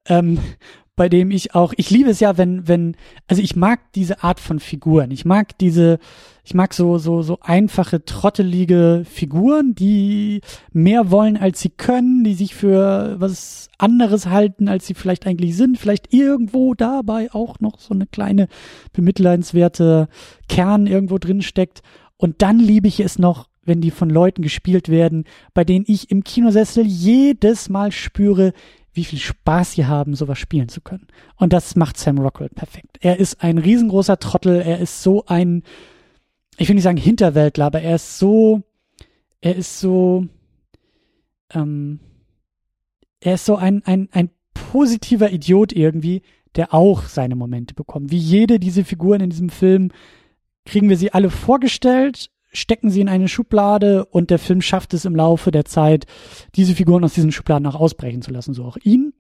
ähm, 0.07 0.39
bei 0.95 1.07
dem 1.07 1.31
ich 1.31 1.55
auch, 1.55 1.73
ich 1.77 1.89
liebe 1.91 2.09
es 2.09 2.19
ja, 2.19 2.37
wenn, 2.37 2.67
wenn, 2.67 2.97
also 3.25 3.41
ich 3.41 3.55
mag 3.55 3.93
diese 3.93 4.21
Art 4.21 4.41
von 4.41 4.59
Figuren. 4.59 5.11
Ich 5.11 5.23
mag 5.23 5.57
diese, 5.57 5.97
ich 6.43 6.53
mag 6.53 6.73
so, 6.73 6.97
so, 6.97 7.21
so 7.21 7.37
einfache, 7.39 8.03
trottelige 8.03 9.03
Figuren, 9.09 9.75
die 9.75 10.41
mehr 10.73 11.09
wollen, 11.09 11.37
als 11.37 11.61
sie 11.61 11.69
können, 11.69 12.25
die 12.25 12.33
sich 12.33 12.53
für 12.53 13.15
was 13.17 13.69
anderes 13.77 14.25
halten, 14.25 14.67
als 14.67 14.87
sie 14.87 14.93
vielleicht 14.93 15.25
eigentlich 15.25 15.55
sind. 15.55 15.77
Vielleicht 15.77 16.13
irgendwo 16.13 16.73
dabei 16.73 17.31
auch 17.31 17.61
noch 17.61 17.79
so 17.79 17.93
eine 17.93 18.05
kleine 18.05 18.49
bemitleidenswerte 18.91 20.09
Kern 20.49 20.85
irgendwo 20.85 21.17
drin 21.17 21.41
steckt. 21.41 21.81
Und 22.17 22.41
dann 22.41 22.59
liebe 22.59 22.89
ich 22.89 22.99
es 22.99 23.17
noch, 23.17 23.48
wenn 23.69 23.79
die 23.79 23.91
von 23.91 24.09
Leuten 24.09 24.41
gespielt 24.41 24.89
werden, 24.89 25.23
bei 25.53 25.63
denen 25.63 25.85
ich 25.87 26.11
im 26.11 26.25
Kinosessel 26.25 26.85
jedes 26.85 27.69
Mal 27.69 27.93
spüre, 27.93 28.51
wie 28.91 29.05
viel 29.05 29.19
Spaß 29.19 29.73
sie 29.73 29.85
haben, 29.85 30.15
sowas 30.15 30.37
spielen 30.37 30.67
zu 30.67 30.81
können. 30.81 31.07
Und 31.37 31.53
das 31.53 31.77
macht 31.77 31.97
Sam 31.97 32.17
Rockwell 32.17 32.49
perfekt. 32.49 32.97
Er 32.99 33.17
ist 33.17 33.41
ein 33.41 33.57
riesengroßer 33.57 34.19
Trottel, 34.19 34.59
er 34.59 34.79
ist 34.79 35.01
so 35.01 35.23
ein, 35.27 35.63
ich 36.57 36.67
will 36.67 36.75
nicht 36.75 36.83
sagen 36.83 36.97
Hinterwäldler, 36.97 37.67
aber 37.67 37.81
er 37.81 37.95
ist 37.95 38.19
so, 38.19 38.63
er 39.39 39.55
ist 39.55 39.79
so, 39.79 40.25
ähm, 41.53 41.99
er 43.21 43.35
ist 43.35 43.45
so 43.45 43.55
ein, 43.55 43.83
ein, 43.85 44.09
ein 44.11 44.31
positiver 44.53 45.31
Idiot 45.31 45.71
irgendwie, 45.71 46.23
der 46.55 46.73
auch 46.73 47.03
seine 47.03 47.35
Momente 47.35 47.75
bekommt. 47.75 48.11
Wie 48.11 48.17
jede 48.17 48.59
dieser 48.59 48.83
Figuren 48.83 49.21
in 49.21 49.29
diesem 49.29 49.49
Film 49.49 49.91
kriegen 50.65 50.89
wir 50.89 50.97
sie 50.97 51.13
alle 51.13 51.29
vorgestellt, 51.29 52.31
stecken 52.51 52.89
sie 52.89 53.01
in 53.01 53.09
eine 53.09 53.27
Schublade 53.27 54.05
und 54.05 54.29
der 54.29 54.39
Film 54.39 54.61
schafft 54.61 54.93
es 54.93 55.05
im 55.05 55.15
Laufe 55.15 55.51
der 55.51 55.65
Zeit, 55.65 56.05
diese 56.55 56.75
Figuren 56.75 57.03
aus 57.03 57.13
diesen 57.13 57.31
Schubladen 57.31 57.67
auch 57.67 57.75
ausbrechen 57.75 58.21
zu 58.21 58.31
lassen. 58.31 58.53
So 58.53 58.65
auch 58.65 58.77
ihn. 58.83 59.13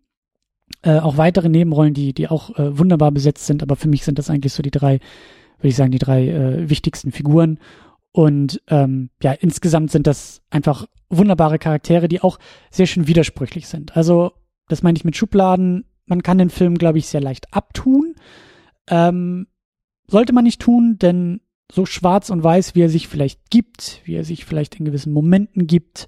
Äh, 0.81 0.99
auch 0.99 1.17
weitere 1.17 1.49
Nebenrollen, 1.49 1.93
die, 1.93 2.13
die 2.13 2.27
auch 2.27 2.57
äh, 2.57 2.77
wunderbar 2.77 3.11
besetzt 3.11 3.45
sind, 3.47 3.63
aber 3.63 3.75
für 3.75 3.87
mich 3.87 4.03
sind 4.03 4.19
das 4.19 4.29
eigentlich 4.29 4.53
so 4.53 4.61
die 4.61 4.71
drei, 4.71 4.99
würde 5.57 5.67
ich 5.67 5.75
sagen, 5.75 5.91
die 5.91 5.99
drei 5.99 6.27
äh, 6.27 6.69
wichtigsten 6.69 7.11
Figuren. 7.11 7.59
Und 8.11 8.61
ähm, 8.67 9.09
ja, 9.21 9.31
insgesamt 9.33 9.91
sind 9.91 10.07
das 10.07 10.41
einfach 10.49 10.85
wunderbare 11.09 11.59
Charaktere, 11.59 12.07
die 12.07 12.21
auch 12.21 12.39
sehr 12.71 12.85
schön 12.85 13.07
widersprüchlich 13.07 13.67
sind. 13.67 13.97
Also, 13.97 14.31
das 14.67 14.83
meine 14.83 14.97
ich 14.97 15.05
mit 15.05 15.15
Schubladen. 15.15 15.85
Man 16.05 16.23
kann 16.23 16.37
den 16.37 16.49
Film, 16.49 16.75
glaube 16.75 16.99
ich, 16.99 17.07
sehr 17.07 17.21
leicht 17.21 17.53
abtun. 17.53 18.15
Ähm, 18.87 19.47
sollte 20.07 20.33
man 20.33 20.43
nicht 20.43 20.61
tun, 20.61 20.97
denn 20.99 21.41
so 21.71 21.85
schwarz 21.85 22.29
und 22.29 22.43
weiß, 22.43 22.75
wie 22.75 22.81
er 22.81 22.89
sich 22.89 23.07
vielleicht 23.07 23.49
gibt, 23.49 24.01
wie 24.05 24.15
er 24.15 24.23
sich 24.23 24.45
vielleicht 24.45 24.75
in 24.75 24.85
gewissen 24.85 25.13
Momenten 25.13 25.67
gibt, 25.67 26.07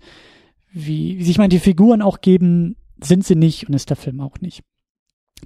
wie, 0.71 1.19
wie 1.19 1.23
sich 1.23 1.37
manche 1.37 1.59
Figuren 1.59 2.01
auch 2.01 2.21
geben, 2.21 2.75
sind 3.01 3.25
sie 3.25 3.35
nicht 3.35 3.67
und 3.67 3.73
ist 3.73 3.89
der 3.89 3.97
Film 3.97 4.21
auch 4.21 4.39
nicht. 4.41 4.63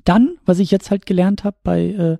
Dann, 0.03 0.37
was 0.45 0.59
ich 0.59 0.71
jetzt 0.71 0.91
halt 0.91 1.05
gelernt 1.05 1.43
habe 1.43 1.57
bei 1.63 1.85
äh, 1.85 2.17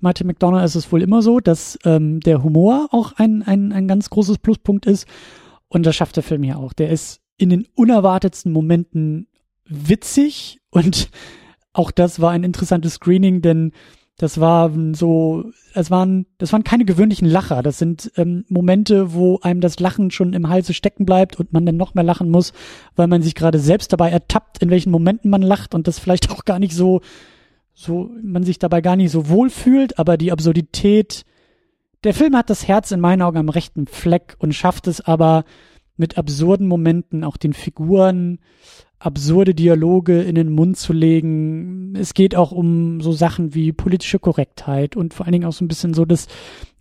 Martin 0.00 0.26
McDonough, 0.26 0.64
ist 0.64 0.74
es 0.74 0.90
wohl 0.90 1.02
immer 1.02 1.20
so, 1.20 1.40
dass 1.40 1.78
ähm, 1.84 2.20
der 2.20 2.42
Humor 2.42 2.88
auch 2.90 3.12
ein, 3.16 3.42
ein, 3.42 3.72
ein 3.72 3.86
ganz 3.86 4.08
großes 4.08 4.38
Pluspunkt 4.38 4.86
ist. 4.86 5.06
Und 5.68 5.84
das 5.84 5.94
schafft 5.94 6.16
der 6.16 6.22
Film 6.22 6.42
hier 6.42 6.58
auch. 6.58 6.72
Der 6.72 6.88
ist 6.88 7.20
in 7.36 7.50
den 7.50 7.66
unerwartetsten 7.74 8.50
Momenten 8.50 9.28
witzig 9.66 10.60
und 10.70 11.10
auch 11.74 11.90
das 11.90 12.20
war 12.20 12.30
ein 12.30 12.44
interessantes 12.44 12.94
Screening, 12.94 13.42
denn 13.42 13.72
das 14.18 14.40
war 14.40 14.72
so, 14.94 15.52
es 15.74 15.92
waren, 15.92 16.26
das 16.38 16.52
waren 16.52 16.64
keine 16.64 16.84
gewöhnlichen 16.84 17.28
Lacher. 17.28 17.62
Das 17.62 17.78
sind 17.78 18.10
ähm, 18.16 18.44
Momente, 18.48 19.14
wo 19.14 19.38
einem 19.42 19.60
das 19.60 19.78
Lachen 19.78 20.10
schon 20.10 20.32
im 20.32 20.48
Halse 20.48 20.74
stecken 20.74 21.06
bleibt 21.06 21.36
und 21.36 21.52
man 21.52 21.64
dann 21.64 21.76
noch 21.76 21.94
mehr 21.94 22.02
lachen 22.02 22.28
muss, 22.28 22.52
weil 22.96 23.06
man 23.06 23.22
sich 23.22 23.36
gerade 23.36 23.60
selbst 23.60 23.92
dabei 23.92 24.10
ertappt, 24.10 24.60
in 24.60 24.70
welchen 24.70 24.90
Momenten 24.90 25.30
man 25.30 25.40
lacht 25.40 25.72
und 25.72 25.86
das 25.86 26.00
vielleicht 26.00 26.30
auch 26.32 26.44
gar 26.44 26.58
nicht 26.58 26.74
so, 26.74 27.00
so, 27.74 28.10
man 28.20 28.42
sich 28.42 28.58
dabei 28.58 28.80
gar 28.80 28.96
nicht 28.96 29.12
so 29.12 29.28
wohl 29.28 29.50
fühlt, 29.50 30.00
aber 30.00 30.16
die 30.16 30.32
Absurdität, 30.32 31.24
der 32.02 32.12
Film 32.12 32.36
hat 32.36 32.50
das 32.50 32.66
Herz 32.66 32.90
in 32.90 32.98
meinen 32.98 33.22
Augen 33.22 33.38
am 33.38 33.48
rechten 33.48 33.86
Fleck 33.86 34.34
und 34.40 34.52
schafft 34.52 34.88
es 34.88 35.00
aber 35.00 35.44
mit 35.96 36.18
absurden 36.18 36.66
Momenten 36.66 37.22
auch 37.22 37.36
den 37.36 37.52
Figuren 37.52 38.40
absurde 39.00 39.54
Dialoge 39.54 40.22
in 40.22 40.34
den 40.34 40.50
Mund 40.50 40.76
zu 40.76 40.92
legen. 40.92 41.94
Es 41.96 42.14
geht 42.14 42.34
auch 42.34 42.50
um 42.50 43.00
so 43.00 43.12
Sachen 43.12 43.54
wie 43.54 43.72
politische 43.72 44.18
Korrektheit 44.18 44.96
und 44.96 45.14
vor 45.14 45.24
allen 45.26 45.32
Dingen 45.32 45.44
auch 45.44 45.52
so 45.52 45.64
ein 45.64 45.68
bisschen 45.68 45.94
so 45.94 46.04
das 46.04 46.26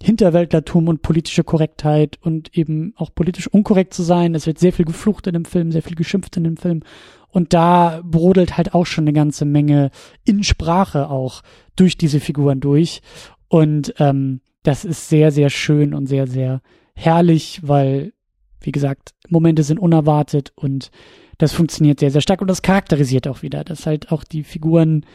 Hinterwäldlertum 0.01 0.88
und 0.88 1.03
politische 1.03 1.43
Korrektheit 1.43 2.17
und 2.21 2.57
eben 2.57 2.93
auch 2.97 3.13
politisch 3.13 3.47
unkorrekt 3.47 3.93
zu 3.93 4.01
sein. 4.01 4.33
Es 4.33 4.47
wird 4.47 4.57
sehr 4.57 4.74
viel 4.74 4.86
geflucht 4.86 5.27
in 5.27 5.33
dem 5.33 5.45
Film, 5.45 5.71
sehr 5.71 5.83
viel 5.83 5.95
geschimpft 5.95 6.36
in 6.38 6.43
dem 6.43 6.57
Film. 6.57 6.81
Und 7.29 7.53
da 7.53 8.01
brodelt 8.03 8.57
halt 8.57 8.74
auch 8.74 8.86
schon 8.86 9.03
eine 9.03 9.13
ganze 9.13 9.45
Menge 9.45 9.91
in 10.24 10.43
Sprache 10.43 11.09
auch 11.09 11.43
durch 11.75 11.97
diese 11.97 12.19
Figuren 12.19 12.59
durch. 12.59 13.01
Und 13.47 13.93
ähm, 14.00 14.41
das 14.63 14.86
ist 14.86 15.07
sehr, 15.07 15.31
sehr 15.31 15.50
schön 15.50 15.93
und 15.93 16.07
sehr, 16.07 16.25
sehr 16.25 16.62
herrlich, 16.95 17.62
weil, 17.63 18.13
wie 18.59 18.71
gesagt, 18.71 19.13
Momente 19.29 19.62
sind 19.62 19.77
unerwartet 19.77 20.51
und 20.55 20.89
das 21.38 21.53
funktioniert 21.53 22.00
sehr, 22.00 22.12
sehr 22.12 22.22
stark 22.22 22.41
und 22.41 22.48
das 22.48 22.62
charakterisiert 22.62 23.27
auch 23.27 23.41
wieder, 23.41 23.63
dass 23.63 23.86
halt 23.86 24.12
auch 24.12 24.24
die 24.24 24.44
Figuren 24.44 25.06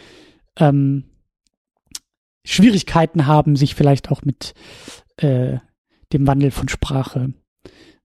ähm, 0.57 1.05
Schwierigkeiten 2.45 3.26
haben, 3.26 3.57
sich 3.57 3.75
vielleicht 3.75 4.11
auch 4.11 4.23
mit 4.23 4.55
äh, 5.17 5.59
dem 6.12 6.26
Wandel 6.26 6.50
von 6.50 6.69
Sprache 6.69 7.33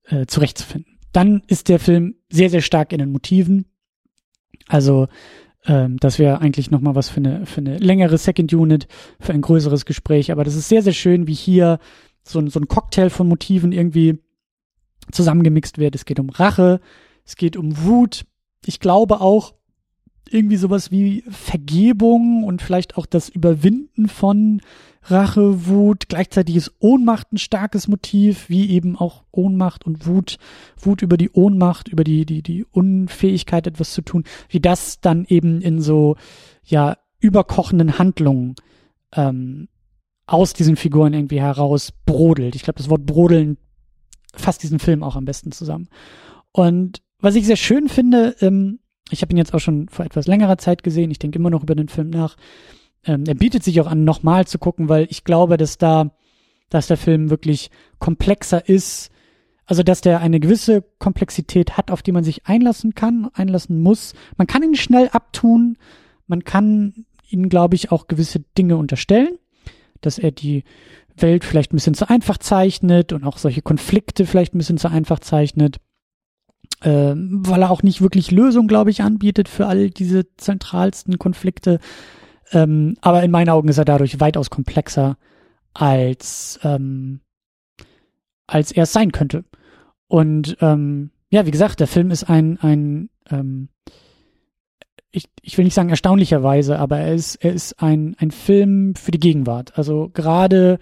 äh, 0.03 0.25
zurechtzufinden. 0.25 0.97
Dann 1.11 1.41
ist 1.47 1.69
der 1.69 1.79
Film 1.79 2.15
sehr, 2.29 2.49
sehr 2.49 2.61
stark 2.61 2.91
in 2.93 2.99
den 2.99 3.11
Motiven. 3.11 3.65
Also 4.67 5.07
ähm, 5.65 5.97
das 5.97 6.19
wäre 6.19 6.39
eigentlich 6.39 6.71
nochmal 6.71 6.95
was 6.95 7.09
für 7.09 7.17
eine, 7.17 7.45
für 7.45 7.61
eine 7.61 7.77
längere 7.77 8.17
Second 8.17 8.53
Unit, 8.53 8.87
für 9.19 9.33
ein 9.33 9.41
größeres 9.41 9.85
Gespräch. 9.85 10.31
Aber 10.31 10.43
das 10.43 10.55
ist 10.55 10.69
sehr, 10.69 10.83
sehr 10.83 10.93
schön, 10.93 11.27
wie 11.27 11.33
hier 11.33 11.79
so, 12.23 12.45
so 12.47 12.59
ein 12.59 12.67
Cocktail 12.67 13.09
von 13.09 13.27
Motiven 13.27 13.71
irgendwie 13.71 14.19
zusammengemixt 15.11 15.77
wird. 15.77 15.95
Es 15.95 16.05
geht 16.05 16.19
um 16.19 16.29
Rache, 16.29 16.81
es 17.27 17.35
geht 17.35 17.57
um 17.57 17.83
Wut. 17.83 18.25
Ich 18.65 18.79
glaube 18.79 19.21
auch 19.21 19.53
irgendwie 20.29 20.57
sowas 20.57 20.91
wie 20.91 21.23
Vergebung 21.29 22.43
und 22.43 22.61
vielleicht 22.61 22.97
auch 22.97 23.05
das 23.05 23.29
Überwinden 23.29 24.07
von 24.07 24.61
Rache, 25.03 25.67
Wut. 25.67 26.09
Gleichzeitig 26.09 26.55
ist 26.55 26.73
Ohnmacht 26.79 27.31
ein 27.31 27.37
starkes 27.37 27.87
Motiv, 27.87 28.49
wie 28.49 28.69
eben 28.71 28.97
auch 28.97 29.23
Ohnmacht 29.31 29.85
und 29.85 30.05
Wut. 30.05 30.37
Wut 30.77 31.01
über 31.01 31.17
die 31.17 31.29
Ohnmacht, 31.31 31.87
über 31.87 32.03
die, 32.03 32.25
die, 32.25 32.41
die 32.41 32.65
Unfähigkeit, 32.65 33.67
etwas 33.67 33.93
zu 33.93 34.01
tun. 34.01 34.23
Wie 34.49 34.59
das 34.59 34.99
dann 34.99 35.25
eben 35.25 35.61
in 35.61 35.81
so, 35.81 36.15
ja, 36.63 36.97
überkochenden 37.19 37.97
Handlungen 37.97 38.55
ähm, 39.13 39.69
aus 40.25 40.53
diesen 40.53 40.75
Figuren 40.75 41.13
irgendwie 41.13 41.41
heraus 41.41 41.93
brodelt. 42.05 42.55
Ich 42.55 42.63
glaube, 42.63 42.77
das 42.77 42.89
Wort 42.89 43.05
brodeln 43.05 43.57
fasst 44.33 44.61
diesen 44.61 44.79
Film 44.79 45.03
auch 45.03 45.15
am 45.15 45.25
besten 45.25 45.51
zusammen. 45.51 45.87
Und 46.51 47.01
was 47.19 47.35
ich 47.35 47.45
sehr 47.45 47.55
schön 47.55 47.89
finde, 47.89 48.35
ähm, 48.41 48.79
ich 49.09 49.21
habe 49.21 49.33
ihn 49.33 49.37
jetzt 49.37 49.53
auch 49.53 49.59
schon 49.59 49.89
vor 49.89 50.05
etwas 50.05 50.27
längerer 50.27 50.57
Zeit 50.57 50.83
gesehen, 50.83 51.11
ich 51.11 51.19
denke 51.19 51.39
immer 51.39 51.49
noch 51.49 51.63
über 51.63 51.75
den 51.75 51.87
Film 51.87 52.09
nach. 52.09 52.35
Ähm, 53.05 53.23
er 53.27 53.35
bietet 53.35 53.63
sich 53.63 53.79
auch 53.81 53.87
an, 53.87 54.03
nochmal 54.03 54.45
zu 54.45 54.59
gucken, 54.59 54.89
weil 54.89 55.07
ich 55.09 55.23
glaube, 55.23 55.57
dass 55.57 55.77
da, 55.77 56.11
dass 56.69 56.87
der 56.87 56.97
Film 56.97 57.29
wirklich 57.29 57.71
komplexer 57.99 58.67
ist, 58.67 59.11
also 59.65 59.83
dass 59.83 60.01
der 60.01 60.19
eine 60.21 60.39
gewisse 60.39 60.83
Komplexität 60.99 61.77
hat, 61.77 61.91
auf 61.91 62.01
die 62.01 62.11
man 62.11 62.23
sich 62.23 62.45
einlassen 62.45 62.95
kann, 62.95 63.29
einlassen 63.33 63.81
muss. 63.81 64.13
Man 64.37 64.47
kann 64.47 64.63
ihn 64.63 64.75
schnell 64.75 65.09
abtun, 65.09 65.77
man 66.27 66.43
kann 66.43 67.05
ihn, 67.29 67.49
glaube 67.49 67.75
ich, 67.75 67.91
auch 67.91 68.07
gewisse 68.07 68.39
Dinge 68.57 68.77
unterstellen, 68.77 69.37
dass 70.01 70.17
er 70.17 70.31
die 70.31 70.63
Welt 71.15 71.43
vielleicht 71.43 71.73
ein 71.73 71.77
bisschen 71.77 71.95
zu 71.95 72.09
einfach 72.09 72.37
zeichnet 72.37 73.11
und 73.11 73.23
auch 73.23 73.37
solche 73.37 73.61
Konflikte 73.61 74.25
vielleicht 74.25 74.53
ein 74.53 74.59
bisschen 74.59 74.77
zu 74.77 74.89
einfach 74.89 75.19
zeichnet 75.19 75.79
äh, 76.81 77.13
weil 77.15 77.61
er 77.61 77.71
auch 77.71 77.83
nicht 77.83 78.01
wirklich 78.01 78.31
Lösung, 78.31 78.67
glaube 78.67 78.91
ich, 78.91 79.01
anbietet 79.01 79.49
für 79.49 79.67
all 79.67 79.89
diese 79.89 80.25
zentralsten 80.37 81.17
Konflikte. 81.17 81.79
Ähm, 82.51 82.95
aber 83.01 83.23
in 83.23 83.31
meinen 83.31 83.49
Augen 83.49 83.67
ist 83.67 83.77
er 83.77 83.85
dadurch 83.85 84.19
weitaus 84.19 84.49
komplexer 84.49 85.17
als 85.73 86.59
ähm, 86.63 87.21
als 88.47 88.71
er 88.71 88.83
es 88.83 88.93
sein 88.93 89.11
könnte. 89.11 89.43
Und 90.07 90.57
ähm, 90.61 91.11
ja, 91.29 91.45
wie 91.45 91.51
gesagt, 91.51 91.79
der 91.79 91.87
Film 91.87 92.11
ist 92.11 92.23
ein 92.29 92.57
ein 92.61 93.09
ähm, 93.29 93.69
ich, 95.11 95.25
ich 95.41 95.57
will 95.57 95.65
nicht 95.65 95.73
sagen 95.73 95.89
erstaunlicherweise, 95.89 96.79
aber 96.79 96.99
er 96.99 97.13
ist 97.13 97.35
er 97.35 97.53
ist 97.53 97.81
ein 97.81 98.15
ein 98.19 98.31
Film 98.31 98.95
für 98.95 99.11
die 99.11 99.19
Gegenwart. 99.19 99.77
Also 99.77 100.09
gerade 100.13 100.79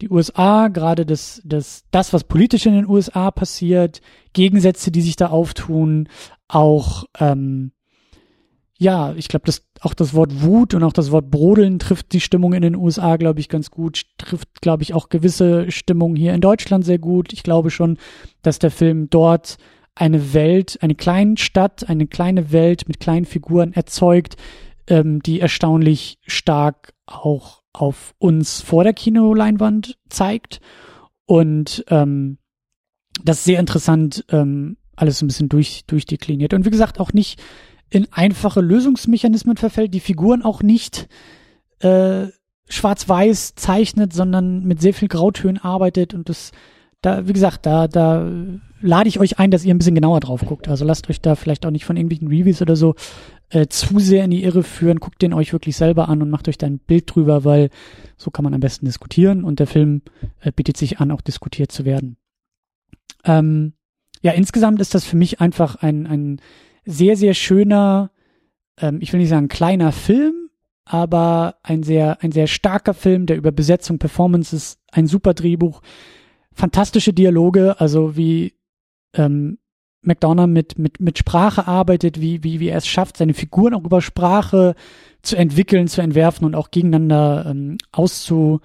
die 0.00 0.10
USA, 0.10 0.68
gerade 0.68 1.06
das, 1.06 1.40
das, 1.44 1.84
das, 1.90 2.12
was 2.12 2.24
politisch 2.24 2.66
in 2.66 2.72
den 2.72 2.88
USA 2.88 3.30
passiert, 3.30 4.00
Gegensätze, 4.32 4.90
die 4.90 5.02
sich 5.02 5.16
da 5.16 5.28
auftun, 5.28 6.08
auch, 6.48 7.04
ähm, 7.18 7.72
ja, 8.78 9.12
ich 9.14 9.28
glaube, 9.28 9.44
das, 9.44 9.66
auch 9.80 9.94
das 9.94 10.14
Wort 10.14 10.42
Wut 10.42 10.74
und 10.74 10.82
auch 10.82 10.92
das 10.92 11.10
Wort 11.10 11.30
Brodeln 11.30 11.78
trifft 11.78 12.12
die 12.12 12.20
Stimmung 12.20 12.54
in 12.54 12.62
den 12.62 12.76
USA, 12.76 13.16
glaube 13.16 13.40
ich, 13.40 13.48
ganz 13.48 13.70
gut, 13.70 14.02
trifft, 14.16 14.62
glaube 14.62 14.82
ich, 14.82 14.94
auch 14.94 15.10
gewisse 15.10 15.70
Stimmung 15.70 16.16
hier 16.16 16.32
in 16.32 16.40
Deutschland 16.40 16.84
sehr 16.84 16.98
gut. 16.98 17.32
Ich 17.32 17.42
glaube 17.42 17.70
schon, 17.70 17.98
dass 18.42 18.58
der 18.58 18.70
Film 18.70 19.10
dort 19.10 19.58
eine 19.94 20.32
Welt, 20.32 20.78
eine 20.80 20.94
kleine 20.94 21.36
Stadt, 21.36 21.88
eine 21.88 22.06
kleine 22.06 22.52
Welt 22.52 22.88
mit 22.88 23.00
kleinen 23.00 23.26
Figuren 23.26 23.74
erzeugt, 23.74 24.36
ähm, 24.86 25.22
die 25.22 25.40
erstaunlich 25.40 26.18
stark 26.26 26.94
auch 27.06 27.59
auf 27.72 28.14
uns 28.18 28.60
vor 28.60 28.84
der 28.84 28.92
Kinoleinwand 28.92 29.98
zeigt. 30.08 30.60
Und 31.26 31.84
ähm, 31.88 32.38
das 33.22 33.38
ist 33.38 33.44
sehr 33.44 33.60
interessant, 33.60 34.24
ähm, 34.30 34.76
alles 34.96 35.22
ein 35.22 35.28
bisschen 35.28 35.48
durch, 35.48 35.84
durchdekliniert. 35.86 36.54
Und 36.54 36.64
wie 36.64 36.70
gesagt, 36.70 37.00
auch 37.00 37.12
nicht 37.12 37.40
in 37.88 38.12
einfache 38.12 38.60
Lösungsmechanismen 38.60 39.56
verfällt, 39.56 39.94
die 39.94 40.00
Figuren 40.00 40.42
auch 40.42 40.62
nicht 40.62 41.08
äh, 41.80 42.26
schwarz-weiß 42.68 43.54
zeichnet, 43.56 44.12
sondern 44.12 44.64
mit 44.64 44.80
sehr 44.80 44.94
viel 44.94 45.08
Grautönen 45.08 45.58
arbeitet 45.58 46.14
und 46.14 46.28
das 46.28 46.52
da, 47.02 47.26
wie 47.26 47.32
gesagt, 47.32 47.66
da, 47.66 47.88
da 47.88 48.30
lade 48.80 49.08
ich 49.08 49.18
euch 49.20 49.38
ein, 49.38 49.50
dass 49.50 49.64
ihr 49.64 49.74
ein 49.74 49.78
bisschen 49.78 49.94
genauer 49.94 50.20
drauf 50.20 50.44
guckt. 50.46 50.68
Also 50.68 50.84
lasst 50.84 51.08
euch 51.08 51.20
da 51.20 51.34
vielleicht 51.34 51.64
auch 51.64 51.70
nicht 51.70 51.84
von 51.84 51.96
irgendwelchen 51.96 52.28
Reviews 52.28 52.62
oder 52.62 52.76
so 52.76 52.94
äh, 53.50 53.66
zu 53.68 53.98
sehr 53.98 54.24
in 54.24 54.30
die 54.30 54.42
Irre 54.42 54.62
führen. 54.62 55.00
Guckt 55.00 55.22
den 55.22 55.32
euch 55.32 55.52
wirklich 55.52 55.76
selber 55.76 56.08
an 56.08 56.22
und 56.22 56.30
macht 56.30 56.48
euch 56.48 56.58
da 56.58 56.66
ein 56.66 56.78
Bild 56.78 57.14
drüber, 57.14 57.44
weil 57.44 57.70
so 58.16 58.30
kann 58.30 58.44
man 58.44 58.54
am 58.54 58.60
besten 58.60 58.86
diskutieren 58.86 59.44
und 59.44 59.60
der 59.60 59.66
Film 59.66 60.02
äh, 60.40 60.52
bietet 60.52 60.76
sich 60.76 61.00
an, 61.00 61.10
auch 61.10 61.20
diskutiert 61.20 61.72
zu 61.72 61.84
werden. 61.84 62.16
Ähm, 63.24 63.74
ja, 64.22 64.32
insgesamt 64.32 64.80
ist 64.80 64.94
das 64.94 65.04
für 65.04 65.16
mich 65.16 65.40
einfach 65.40 65.76
ein, 65.76 66.06
ein 66.06 66.40
sehr, 66.84 67.16
sehr 67.16 67.34
schöner, 67.34 68.10
ähm, 68.78 68.98
ich 69.00 69.12
will 69.12 69.20
nicht 69.20 69.30
sagen 69.30 69.48
kleiner 69.48 69.92
Film, 69.92 70.50
aber 70.84 71.56
ein 71.62 71.82
sehr, 71.82 72.22
ein 72.22 72.32
sehr 72.32 72.46
starker 72.46 72.94
Film, 72.94 73.26
der 73.26 73.36
über 73.36 73.52
Besetzung, 73.52 73.98
Performances, 73.98 74.78
ein 74.90 75.06
super 75.06 75.34
Drehbuch, 75.34 75.82
fantastische 76.54 77.12
Dialoge, 77.12 77.80
also 77.80 78.16
wie 78.16 78.54
ähm, 79.14 79.58
McDonough 80.02 80.46
mit, 80.46 80.78
mit, 80.78 81.00
mit 81.00 81.18
Sprache 81.18 81.66
arbeitet, 81.66 82.20
wie, 82.20 82.42
wie, 82.42 82.60
wie 82.60 82.68
er 82.68 82.78
es 82.78 82.86
schafft, 82.86 83.16
seine 83.16 83.34
Figuren 83.34 83.74
auch 83.74 83.84
über 83.84 84.00
Sprache 84.00 84.74
zu 85.22 85.36
entwickeln, 85.36 85.88
zu 85.88 86.00
entwerfen 86.00 86.46
und 86.46 86.54
auch 86.54 86.70
gegeneinander 86.70 87.46
ähm, 87.50 87.76
auszu, 87.92 88.60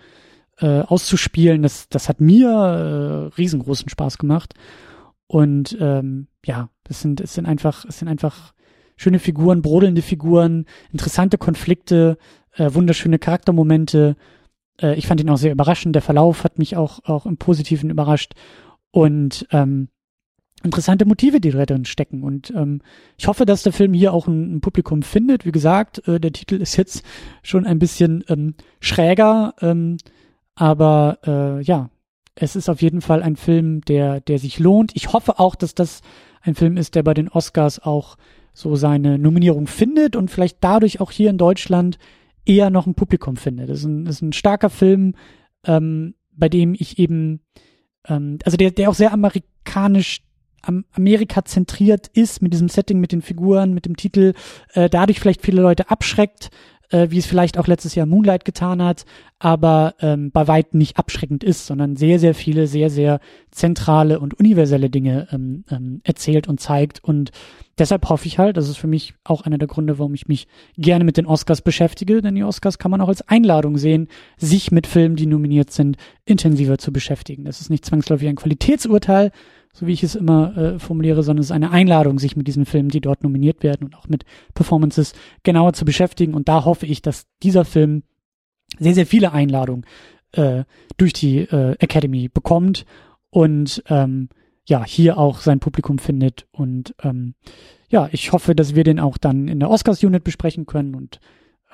äh, 0.60 0.82
auszuspielen. 0.82 1.64
Das, 1.64 1.90
das 1.90 2.08
hat 2.08 2.22
mir 2.22 2.50
äh, 2.50 3.36
riesengroßen 3.36 3.90
Spaß 3.90 4.18
gemacht. 4.18 4.54
Und 5.28 5.78
ähm, 5.80 6.28
ja, 6.46 6.70
es 6.88 7.02
sind, 7.02 7.20
es 7.20 7.34
sind 7.34 7.46
einfach, 7.46 7.84
es 7.86 8.00
sind 8.00 8.08
einfach 8.08 8.54
schöne 8.96 9.20
Figuren, 9.20 9.62
brodelnde 9.62 10.02
Figuren, 10.02 10.66
interessante 10.92 11.38
Konflikte, 11.38 12.18
äh, 12.54 12.74
wunderschöne 12.74 13.20
Charaktermomente. 13.20 14.16
Äh, 14.82 14.96
ich 14.96 15.08
fand 15.08 15.22
ihn 15.22 15.30
auch 15.30 15.38
sehr 15.38 15.52
überraschend. 15.52 15.96
Der 15.96 16.02
Verlauf 16.02 16.44
hat 16.44 16.60
mich 16.60 16.76
auch, 16.76 17.04
auch 17.06 17.26
im 17.26 17.38
Positiven 17.38 17.90
überrascht. 17.90 18.34
Und 18.92 19.48
ähm, 19.52 19.90
interessante 20.64 21.06
Motive, 21.06 21.40
die 21.40 21.52
drin 21.52 21.86
stecken. 21.86 22.24
Und 22.24 22.52
ähm, 22.56 22.82
ich 23.18 23.28
hoffe, 23.28 23.46
dass 23.46 23.64
der 23.64 23.74
Film 23.74 23.94
hier 23.94 24.14
auch 24.14 24.28
ein, 24.28 24.56
ein 24.56 24.62
Publikum 24.62 25.04
findet. 25.04 25.46
Wie 25.46 25.52
gesagt, 25.52 26.08
äh, 26.08 26.20
der 26.20 26.34
Titel 26.34 26.56
ist 26.56 26.76
jetzt 26.76 27.04
schon 27.44 27.66
ein 27.66 27.80
bisschen 27.80 28.24
ähm, 28.28 28.56
schräger, 28.80 29.54
ähm, 29.62 29.98
aber 30.56 31.20
äh, 31.26 31.62
ja, 31.64 31.90
es 32.36 32.56
ist 32.56 32.70
auf 32.70 32.82
jeden 32.82 33.02
Fall 33.02 33.24
ein 33.24 33.36
Film, 33.36 33.82
der, 33.82 34.20
der 34.20 34.40
sich 34.40 34.60
lohnt. 34.60 34.92
Ich 34.96 35.14
hoffe 35.14 35.40
auch, 35.40 35.56
dass 35.56 35.76
das 35.76 36.02
ein 36.42 36.56
Film 36.56 36.78
ist, 36.78 36.96
der 36.96 37.04
bei 37.04 37.14
den 37.14 37.30
Oscars 37.30 37.80
auch 37.80 38.18
so 38.54 38.76
seine 38.76 39.20
Nominierung 39.20 39.68
findet 39.68 40.16
und 40.16 40.32
vielleicht 40.32 40.58
dadurch 40.62 41.02
auch 41.02 41.12
hier 41.12 41.30
in 41.30 41.38
Deutschland 41.38 41.98
eher 42.46 42.70
noch 42.70 42.88
ein 42.88 42.96
Publikum 42.96 43.38
findet. 43.38 43.70
Das 43.70 43.80
ist 43.80 43.86
ein, 43.86 44.06
das 44.06 44.16
ist 44.16 44.22
ein 44.22 44.34
starker 44.34 44.70
Film, 44.70 45.16
ähm, 45.66 46.16
bei 46.32 46.50
dem 46.50 46.74
ich 46.74 47.00
eben, 47.00 47.42
ähm, 48.08 48.40
also 48.44 48.58
der, 48.58 48.72
der 48.72 48.90
auch 48.90 48.96
sehr 48.96 49.14
amerikanisch 49.14 50.22
Amerika 50.94 51.46
zentriert 51.46 52.08
ist, 52.08 52.42
mit 52.42 52.54
diesem 52.54 52.70
Setting, 52.70 53.00
mit 53.00 53.12
den 53.12 53.22
Figuren, 53.22 53.74
mit 53.74 53.86
dem 53.86 53.96
Titel, 53.96 54.34
äh, 54.74 54.90
dadurch 54.90 55.20
vielleicht 55.20 55.44
viele 55.44 55.62
Leute 55.62 55.92
abschreckt, 55.92 56.50
äh, 56.90 57.08
wie 57.10 57.18
es 57.18 57.26
vielleicht 57.26 57.58
auch 57.58 57.68
letztes 57.68 57.96
Jahr 57.96 58.06
Moonlight 58.06 58.46
getan 58.46 58.82
hat, 58.82 59.06
aber 59.40 59.96
ähm, 60.00 60.32
bei 60.32 60.48
weitem 60.48 60.78
nicht 60.78 60.98
abschreckend 60.98 61.44
ist, 61.44 61.66
sondern 61.66 61.96
sehr, 61.96 62.20
sehr 62.20 62.34
viele, 62.34 62.68
sehr, 62.68 62.90
sehr 62.90 63.20
zentrale 63.52 64.20
und 64.20 64.40
universelle 64.40 64.90
Dinge 64.90 65.28
ähm, 65.32 65.66
ähm, 65.70 66.02
erzählt 66.04 66.48
und 66.48 66.60
zeigt. 66.60 67.04
Und 67.04 67.32
deshalb 67.78 68.08
hoffe 68.10 68.28
ich 68.28 68.40
halt, 68.40 68.58
das 68.58 68.70
ist 68.70 68.78
für 68.78 68.88
mich 68.88 69.14
auch 69.24 69.42
einer 69.42 69.58
der 69.58 69.68
Gründe, 69.68 70.00
warum 70.00 70.14
ich 70.14 70.28
mich 70.28 70.48
gerne 70.78 71.04
mit 71.04 71.18
den 71.18 71.26
Oscars 71.26 71.62
beschäftige, 71.62 72.22
denn 72.22 72.36
die 72.36 72.44
Oscars 72.44 72.80
kann 72.80 72.92
man 72.92 73.02
auch 73.02 73.10
als 73.10 73.28
Einladung 73.28 73.78
sehen, 73.78 74.08
sich 74.38 74.72
mit 74.72 74.88
Filmen, 74.88 75.16
die 75.16 75.28
nominiert 75.28 75.72
sind, 75.72 75.98
intensiver 76.26 76.78
zu 76.78 76.92
beschäftigen. 76.92 77.46
Das 77.46 77.62
ist 77.62 77.70
nicht 77.70 77.86
zwangsläufig 77.86 78.28
ein 78.28 78.36
Qualitätsurteil, 78.36 79.32
so 79.76 79.88
wie 79.88 79.92
ich 79.92 80.04
es 80.04 80.16
immer 80.16 80.56
äh, 80.58 80.80
formuliere, 80.80 81.22
sondern 81.22 81.42
es 81.42 81.48
ist 81.48 81.52
eine 81.52 81.70
Einladung, 81.70 82.18
sich 82.18 82.38
mit 82.38 82.48
diesen 82.48 82.66
Filmen, 82.66 82.88
die 82.88 83.02
dort 83.02 83.24
nominiert 83.24 83.62
werden 83.62 83.84
und 83.84 83.96
auch 83.96 84.08
mit 84.08 84.24
Performances 84.54 85.14
genauer 85.44 85.74
zu 85.74 85.84
beschäftigen. 85.84 86.34
Und 86.34 86.48
da 86.48 86.64
hoffe 86.64 86.86
ich, 86.86 87.02
dass 87.02 87.28
dieser 87.44 87.66
Film 87.66 88.04
sehr, 88.80 88.94
sehr 88.94 89.06
viele 89.06 89.34
Einladungen 89.34 89.86
äh, 90.32 90.64
durch 90.96 91.12
die 91.12 91.40
äh, 91.40 91.76
Academy 91.80 92.30
bekommt 92.30 92.86
und 93.30 93.84
ähm, 93.90 94.30
ja, 94.66 94.86
hier 94.86 95.18
auch 95.18 95.40
sein 95.40 95.60
Publikum 95.60 96.00
findet. 96.00 96.48
Und 96.52 96.96
ähm, 97.04 97.36
ja, 97.90 98.08
ich 98.14 98.32
hoffe, 98.32 98.56
dass 98.56 98.76
wir 98.76 98.86
den 98.86 99.02
auch 99.02 99.18
dann 99.18 99.50
in 99.50 99.60
der 99.60 99.70
Oscars-Unit 99.70 100.24
besprechen 100.24 100.66
können 100.68 100.96
und 100.96 101.20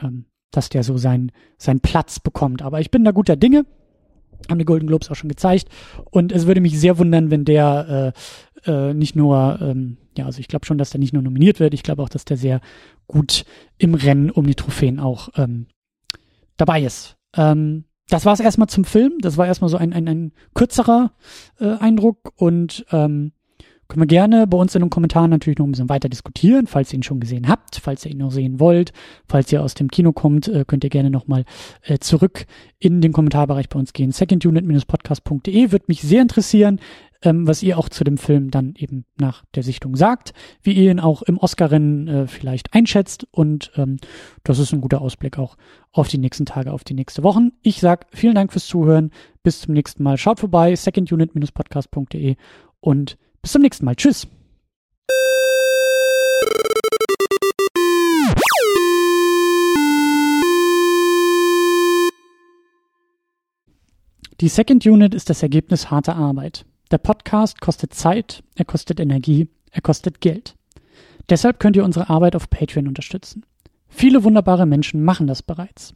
ähm, 0.02 0.26
dass 0.50 0.70
der 0.70 0.84
so 0.84 0.98
seinen 0.98 1.32
sein 1.60 1.82
Platz 1.82 2.20
bekommt. 2.20 2.64
Aber 2.64 2.82
ich 2.82 2.90
bin 2.90 3.04
da 3.04 3.12
guter 3.12 3.36
Dinge 3.36 3.68
haben 4.50 4.60
die 4.60 4.66
Golden 4.66 4.88
Globes 4.88 5.10
auch 5.10 5.16
schon 5.16 5.30
gezeigt. 5.30 5.70
Und 6.10 6.32
es 6.32 6.48
würde 6.48 6.62
mich 6.62 6.80
sehr 6.80 6.98
wundern, 6.98 7.32
wenn 7.32 7.46
der 7.46 8.14
äh, 8.66 8.72
äh, 8.72 8.94
nicht 8.94 9.16
nur, 9.16 9.60
ähm, 9.62 9.98
ja, 10.18 10.26
also 10.26 10.40
ich 10.40 10.48
glaube 10.48 10.66
schon, 10.66 10.78
dass 10.78 10.92
der 10.92 11.00
nicht 11.00 11.14
nur 11.14 11.24
nominiert 11.24 11.60
wird, 11.60 11.74
ich 11.74 11.84
glaube 11.84 12.04
auch, 12.04 12.10
dass 12.10 12.26
der 12.26 12.38
sehr 12.38 12.62
gut 13.08 13.46
im 13.78 13.94
Rennen 13.94 14.30
um 14.30 14.46
die 14.46 14.56
Trophäen 14.56 15.00
auch 15.00 15.30
ähm, 15.36 15.68
dabei 16.58 16.82
ist. 16.82 17.18
Ähm, 17.36 17.86
das 18.08 18.26
war 18.26 18.34
es 18.34 18.40
erstmal 18.40 18.68
zum 18.68 18.84
Film. 18.84 19.14
Das 19.22 19.38
war 19.38 19.48
erstmal 19.48 19.70
so 19.70 19.78
ein, 19.78 19.94
ein, 19.94 20.08
ein 20.08 20.32
kürzerer 20.54 21.14
äh, 21.60 21.78
Eindruck 21.78 22.34
und 22.36 22.86
ähm, 22.92 23.32
können 23.92 24.04
wir 24.04 24.08
gerne 24.08 24.48
bei 24.48 24.58
uns 24.58 24.74
in 24.74 24.80
den 24.80 24.90
Kommentaren 24.90 25.30
natürlich 25.30 25.60
noch 25.60 25.66
ein 25.66 25.72
bisschen 25.72 25.90
weiter 25.90 26.08
diskutieren, 26.08 26.66
falls 26.66 26.94
ihr 26.94 27.00
ihn 27.00 27.04
schon 27.04 27.20
gesehen 27.20 27.50
habt, 27.50 27.76
falls 27.76 28.06
ihr 28.06 28.12
ihn 28.12 28.20
noch 28.20 28.32
sehen 28.32 28.62
wollt, 28.62 28.94
falls 29.28 29.52
ihr 29.52 29.62
aus 29.62 29.74
dem 29.74 29.92
Kino 29.92 30.14
kommt, 30.14 30.48
äh, 30.48 30.64
könnt 30.66 30.86
ihr 30.86 30.90
gerne 30.90 31.10
nochmal 31.10 31.44
äh, 31.82 32.00
zurück 32.00 32.46
in 32.80 33.02
den 33.02 33.12
Kommentarbereich 33.12 33.68
bei 33.68 33.78
uns 33.78 33.92
gehen. 33.92 34.14
secondunit-podcast.de 34.14 35.74
wird 35.74 35.90
mich 35.90 36.04
sehr 36.04 36.22
interessieren, 36.22 36.80
ähm, 37.22 37.46
was 37.46 37.64
ihr 37.64 37.78
auch 37.78 37.90
zu 37.90 38.06
dem 38.06 38.18
Film 38.18 38.50
dann 38.50 38.76
eben 38.78 39.04
nach 39.20 39.44
der 39.56 39.64
Sichtung 39.64 39.98
sagt, 39.98 40.32
wie 40.64 40.72
ihr 40.72 40.90
ihn 40.90 41.02
auch 41.02 41.22
im 41.24 41.38
Oscar-Rennen 41.38 42.08
äh, 42.08 42.28
vielleicht 42.28 42.74
einschätzt 42.74 43.28
und 43.30 43.74
ähm, 43.76 43.98
das 44.46 44.58
ist 44.58 44.72
ein 44.72 44.80
guter 44.80 45.02
Ausblick 45.02 45.38
auch 45.38 45.58
auf 45.92 46.08
die 46.08 46.18
nächsten 46.18 46.46
Tage, 46.46 46.72
auf 46.72 46.86
die 46.86 46.94
nächste 46.94 47.24
Wochen. 47.24 47.52
Ich 47.62 47.82
sag 47.82 48.08
vielen 48.12 48.36
Dank 48.36 48.54
fürs 48.54 48.68
Zuhören, 48.68 49.12
bis 49.44 49.60
zum 49.60 49.74
nächsten 49.74 50.02
Mal. 50.02 50.18
Schaut 50.18 50.40
vorbei, 50.40 50.74
secondunit-podcast.de 50.78 52.38
und 52.80 53.18
bis 53.42 53.52
zum 53.52 53.62
nächsten 53.62 53.86
Mal. 53.86 53.96
Tschüss. 53.96 54.28
Die 64.40 64.48
Second 64.48 64.86
Unit 64.88 65.14
ist 65.14 65.30
das 65.30 65.44
Ergebnis 65.44 65.92
harter 65.92 66.16
Arbeit. 66.16 66.66
Der 66.90 66.98
Podcast 66.98 67.62
kostet 67.62 67.94
Zeit, 67.94 68.44
er 68.56 68.66
kostet 68.66 69.00
Energie, 69.00 69.48
er 69.72 69.82
kostet 69.82 70.20
Geld. 70.20 70.56
Deshalb 71.30 71.60
könnt 71.60 71.76
ihr 71.76 71.86
unsere 71.86 72.10
Arbeit 72.10 72.36
auf 72.36 72.50
Patreon 72.50 72.88
unterstützen. 72.88 73.46
Viele 73.88 74.24
wunderbare 74.24 74.66
Menschen 74.66 75.04
machen 75.04 75.28
das 75.28 75.44
bereits. 75.44 75.94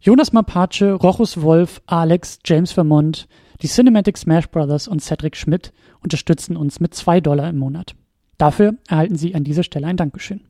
Jonas 0.00 0.32
Mapace, 0.32 0.82
Rochus 0.82 1.42
Wolf, 1.42 1.82
Alex, 1.86 2.38
James 2.44 2.72
Vermont, 2.72 3.28
die 3.64 3.68
Cinematic 3.68 4.18
Smash 4.18 4.50
Brothers 4.50 4.86
und 4.86 5.00
Cedric 5.00 5.36
Schmidt 5.36 5.72
unterstützen 6.02 6.54
uns 6.54 6.80
mit 6.80 6.92
zwei 6.94 7.22
Dollar 7.22 7.48
im 7.48 7.56
Monat. 7.56 7.94
Dafür 8.36 8.74
erhalten 8.88 9.16
Sie 9.16 9.34
an 9.34 9.42
dieser 9.42 9.62
Stelle 9.62 9.86
ein 9.86 9.96
Dankeschön. 9.96 10.42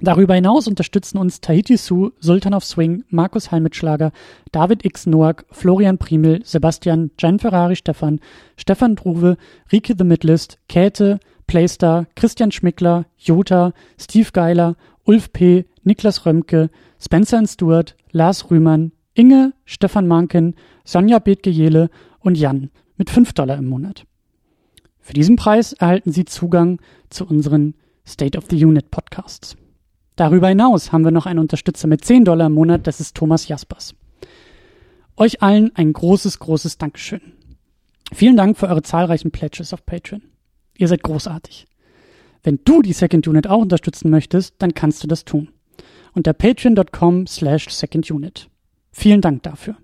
Darüber 0.00 0.34
hinaus 0.34 0.66
unterstützen 0.66 1.18
uns 1.18 1.40
Tahiti 1.40 1.76
Su, 1.76 2.10
Sultan 2.18 2.52
of 2.52 2.64
Swing, 2.64 3.04
Markus 3.10 3.52
Halmitschlager, 3.52 4.10
David 4.50 4.84
X. 4.84 5.06
Noack, 5.06 5.44
Florian 5.52 5.98
Primel, 5.98 6.44
Sebastian, 6.44 7.12
Gian 7.16 7.38
Ferrari 7.38 7.76
Stefan, 7.76 8.18
Stefan 8.56 8.96
Druwe, 8.96 9.36
Rike 9.70 9.94
The 9.96 10.02
Midlist, 10.02 10.58
Käthe, 10.68 11.20
Playstar, 11.46 12.06
Christian 12.16 12.50
Schmickler, 12.50 13.06
Jota, 13.18 13.72
Steve 14.00 14.30
Geiler, 14.32 14.74
Ulf 15.04 15.32
P., 15.32 15.66
Niklas 15.84 16.26
Römke, 16.26 16.70
Spencer 16.98 17.46
Stewart, 17.46 17.94
Lars 18.10 18.50
Rühmann, 18.50 18.90
Inge, 19.14 19.52
Stefan 19.64 20.08
Manken, 20.08 20.56
Sonja 20.84 21.20
Bethgejele 21.20 21.88
und 22.24 22.36
Jan 22.36 22.70
mit 22.96 23.10
5 23.10 23.32
Dollar 23.32 23.58
im 23.58 23.68
Monat. 23.68 24.04
Für 25.00 25.12
diesen 25.12 25.36
Preis 25.36 25.72
erhalten 25.72 26.12
Sie 26.12 26.24
Zugang 26.24 26.80
zu 27.10 27.26
unseren 27.26 27.74
State 28.06 28.38
of 28.38 28.44
the 28.50 28.64
Unit 28.64 28.90
Podcasts. 28.90 29.56
Darüber 30.16 30.48
hinaus 30.48 30.92
haben 30.92 31.04
wir 31.04 31.10
noch 31.10 31.26
einen 31.26 31.38
Unterstützer 31.38 31.88
mit 31.88 32.04
10 32.04 32.24
Dollar 32.24 32.46
im 32.46 32.52
Monat, 32.52 32.86
das 32.86 33.00
ist 33.00 33.16
Thomas 33.16 33.48
Jaspers. 33.48 33.94
Euch 35.16 35.42
allen 35.42 35.74
ein 35.74 35.92
großes, 35.92 36.38
großes 36.38 36.78
Dankeschön. 36.78 37.20
Vielen 38.12 38.36
Dank 38.36 38.58
für 38.58 38.68
eure 38.68 38.82
zahlreichen 38.82 39.30
Pledges 39.30 39.72
auf 39.72 39.84
Patreon. 39.84 40.22
Ihr 40.76 40.88
seid 40.88 41.02
großartig. 41.02 41.66
Wenn 42.42 42.60
du 42.64 42.82
die 42.82 42.92
Second 42.92 43.26
Unit 43.28 43.46
auch 43.46 43.60
unterstützen 43.60 44.10
möchtest, 44.10 44.54
dann 44.58 44.74
kannst 44.74 45.02
du 45.02 45.06
das 45.06 45.24
tun. 45.24 45.48
Unter 46.12 46.32
patreon.com 46.32 47.26
slash 47.26 47.70
secondunit. 47.70 48.48
Vielen 48.90 49.20
Dank 49.20 49.42
dafür. 49.42 49.76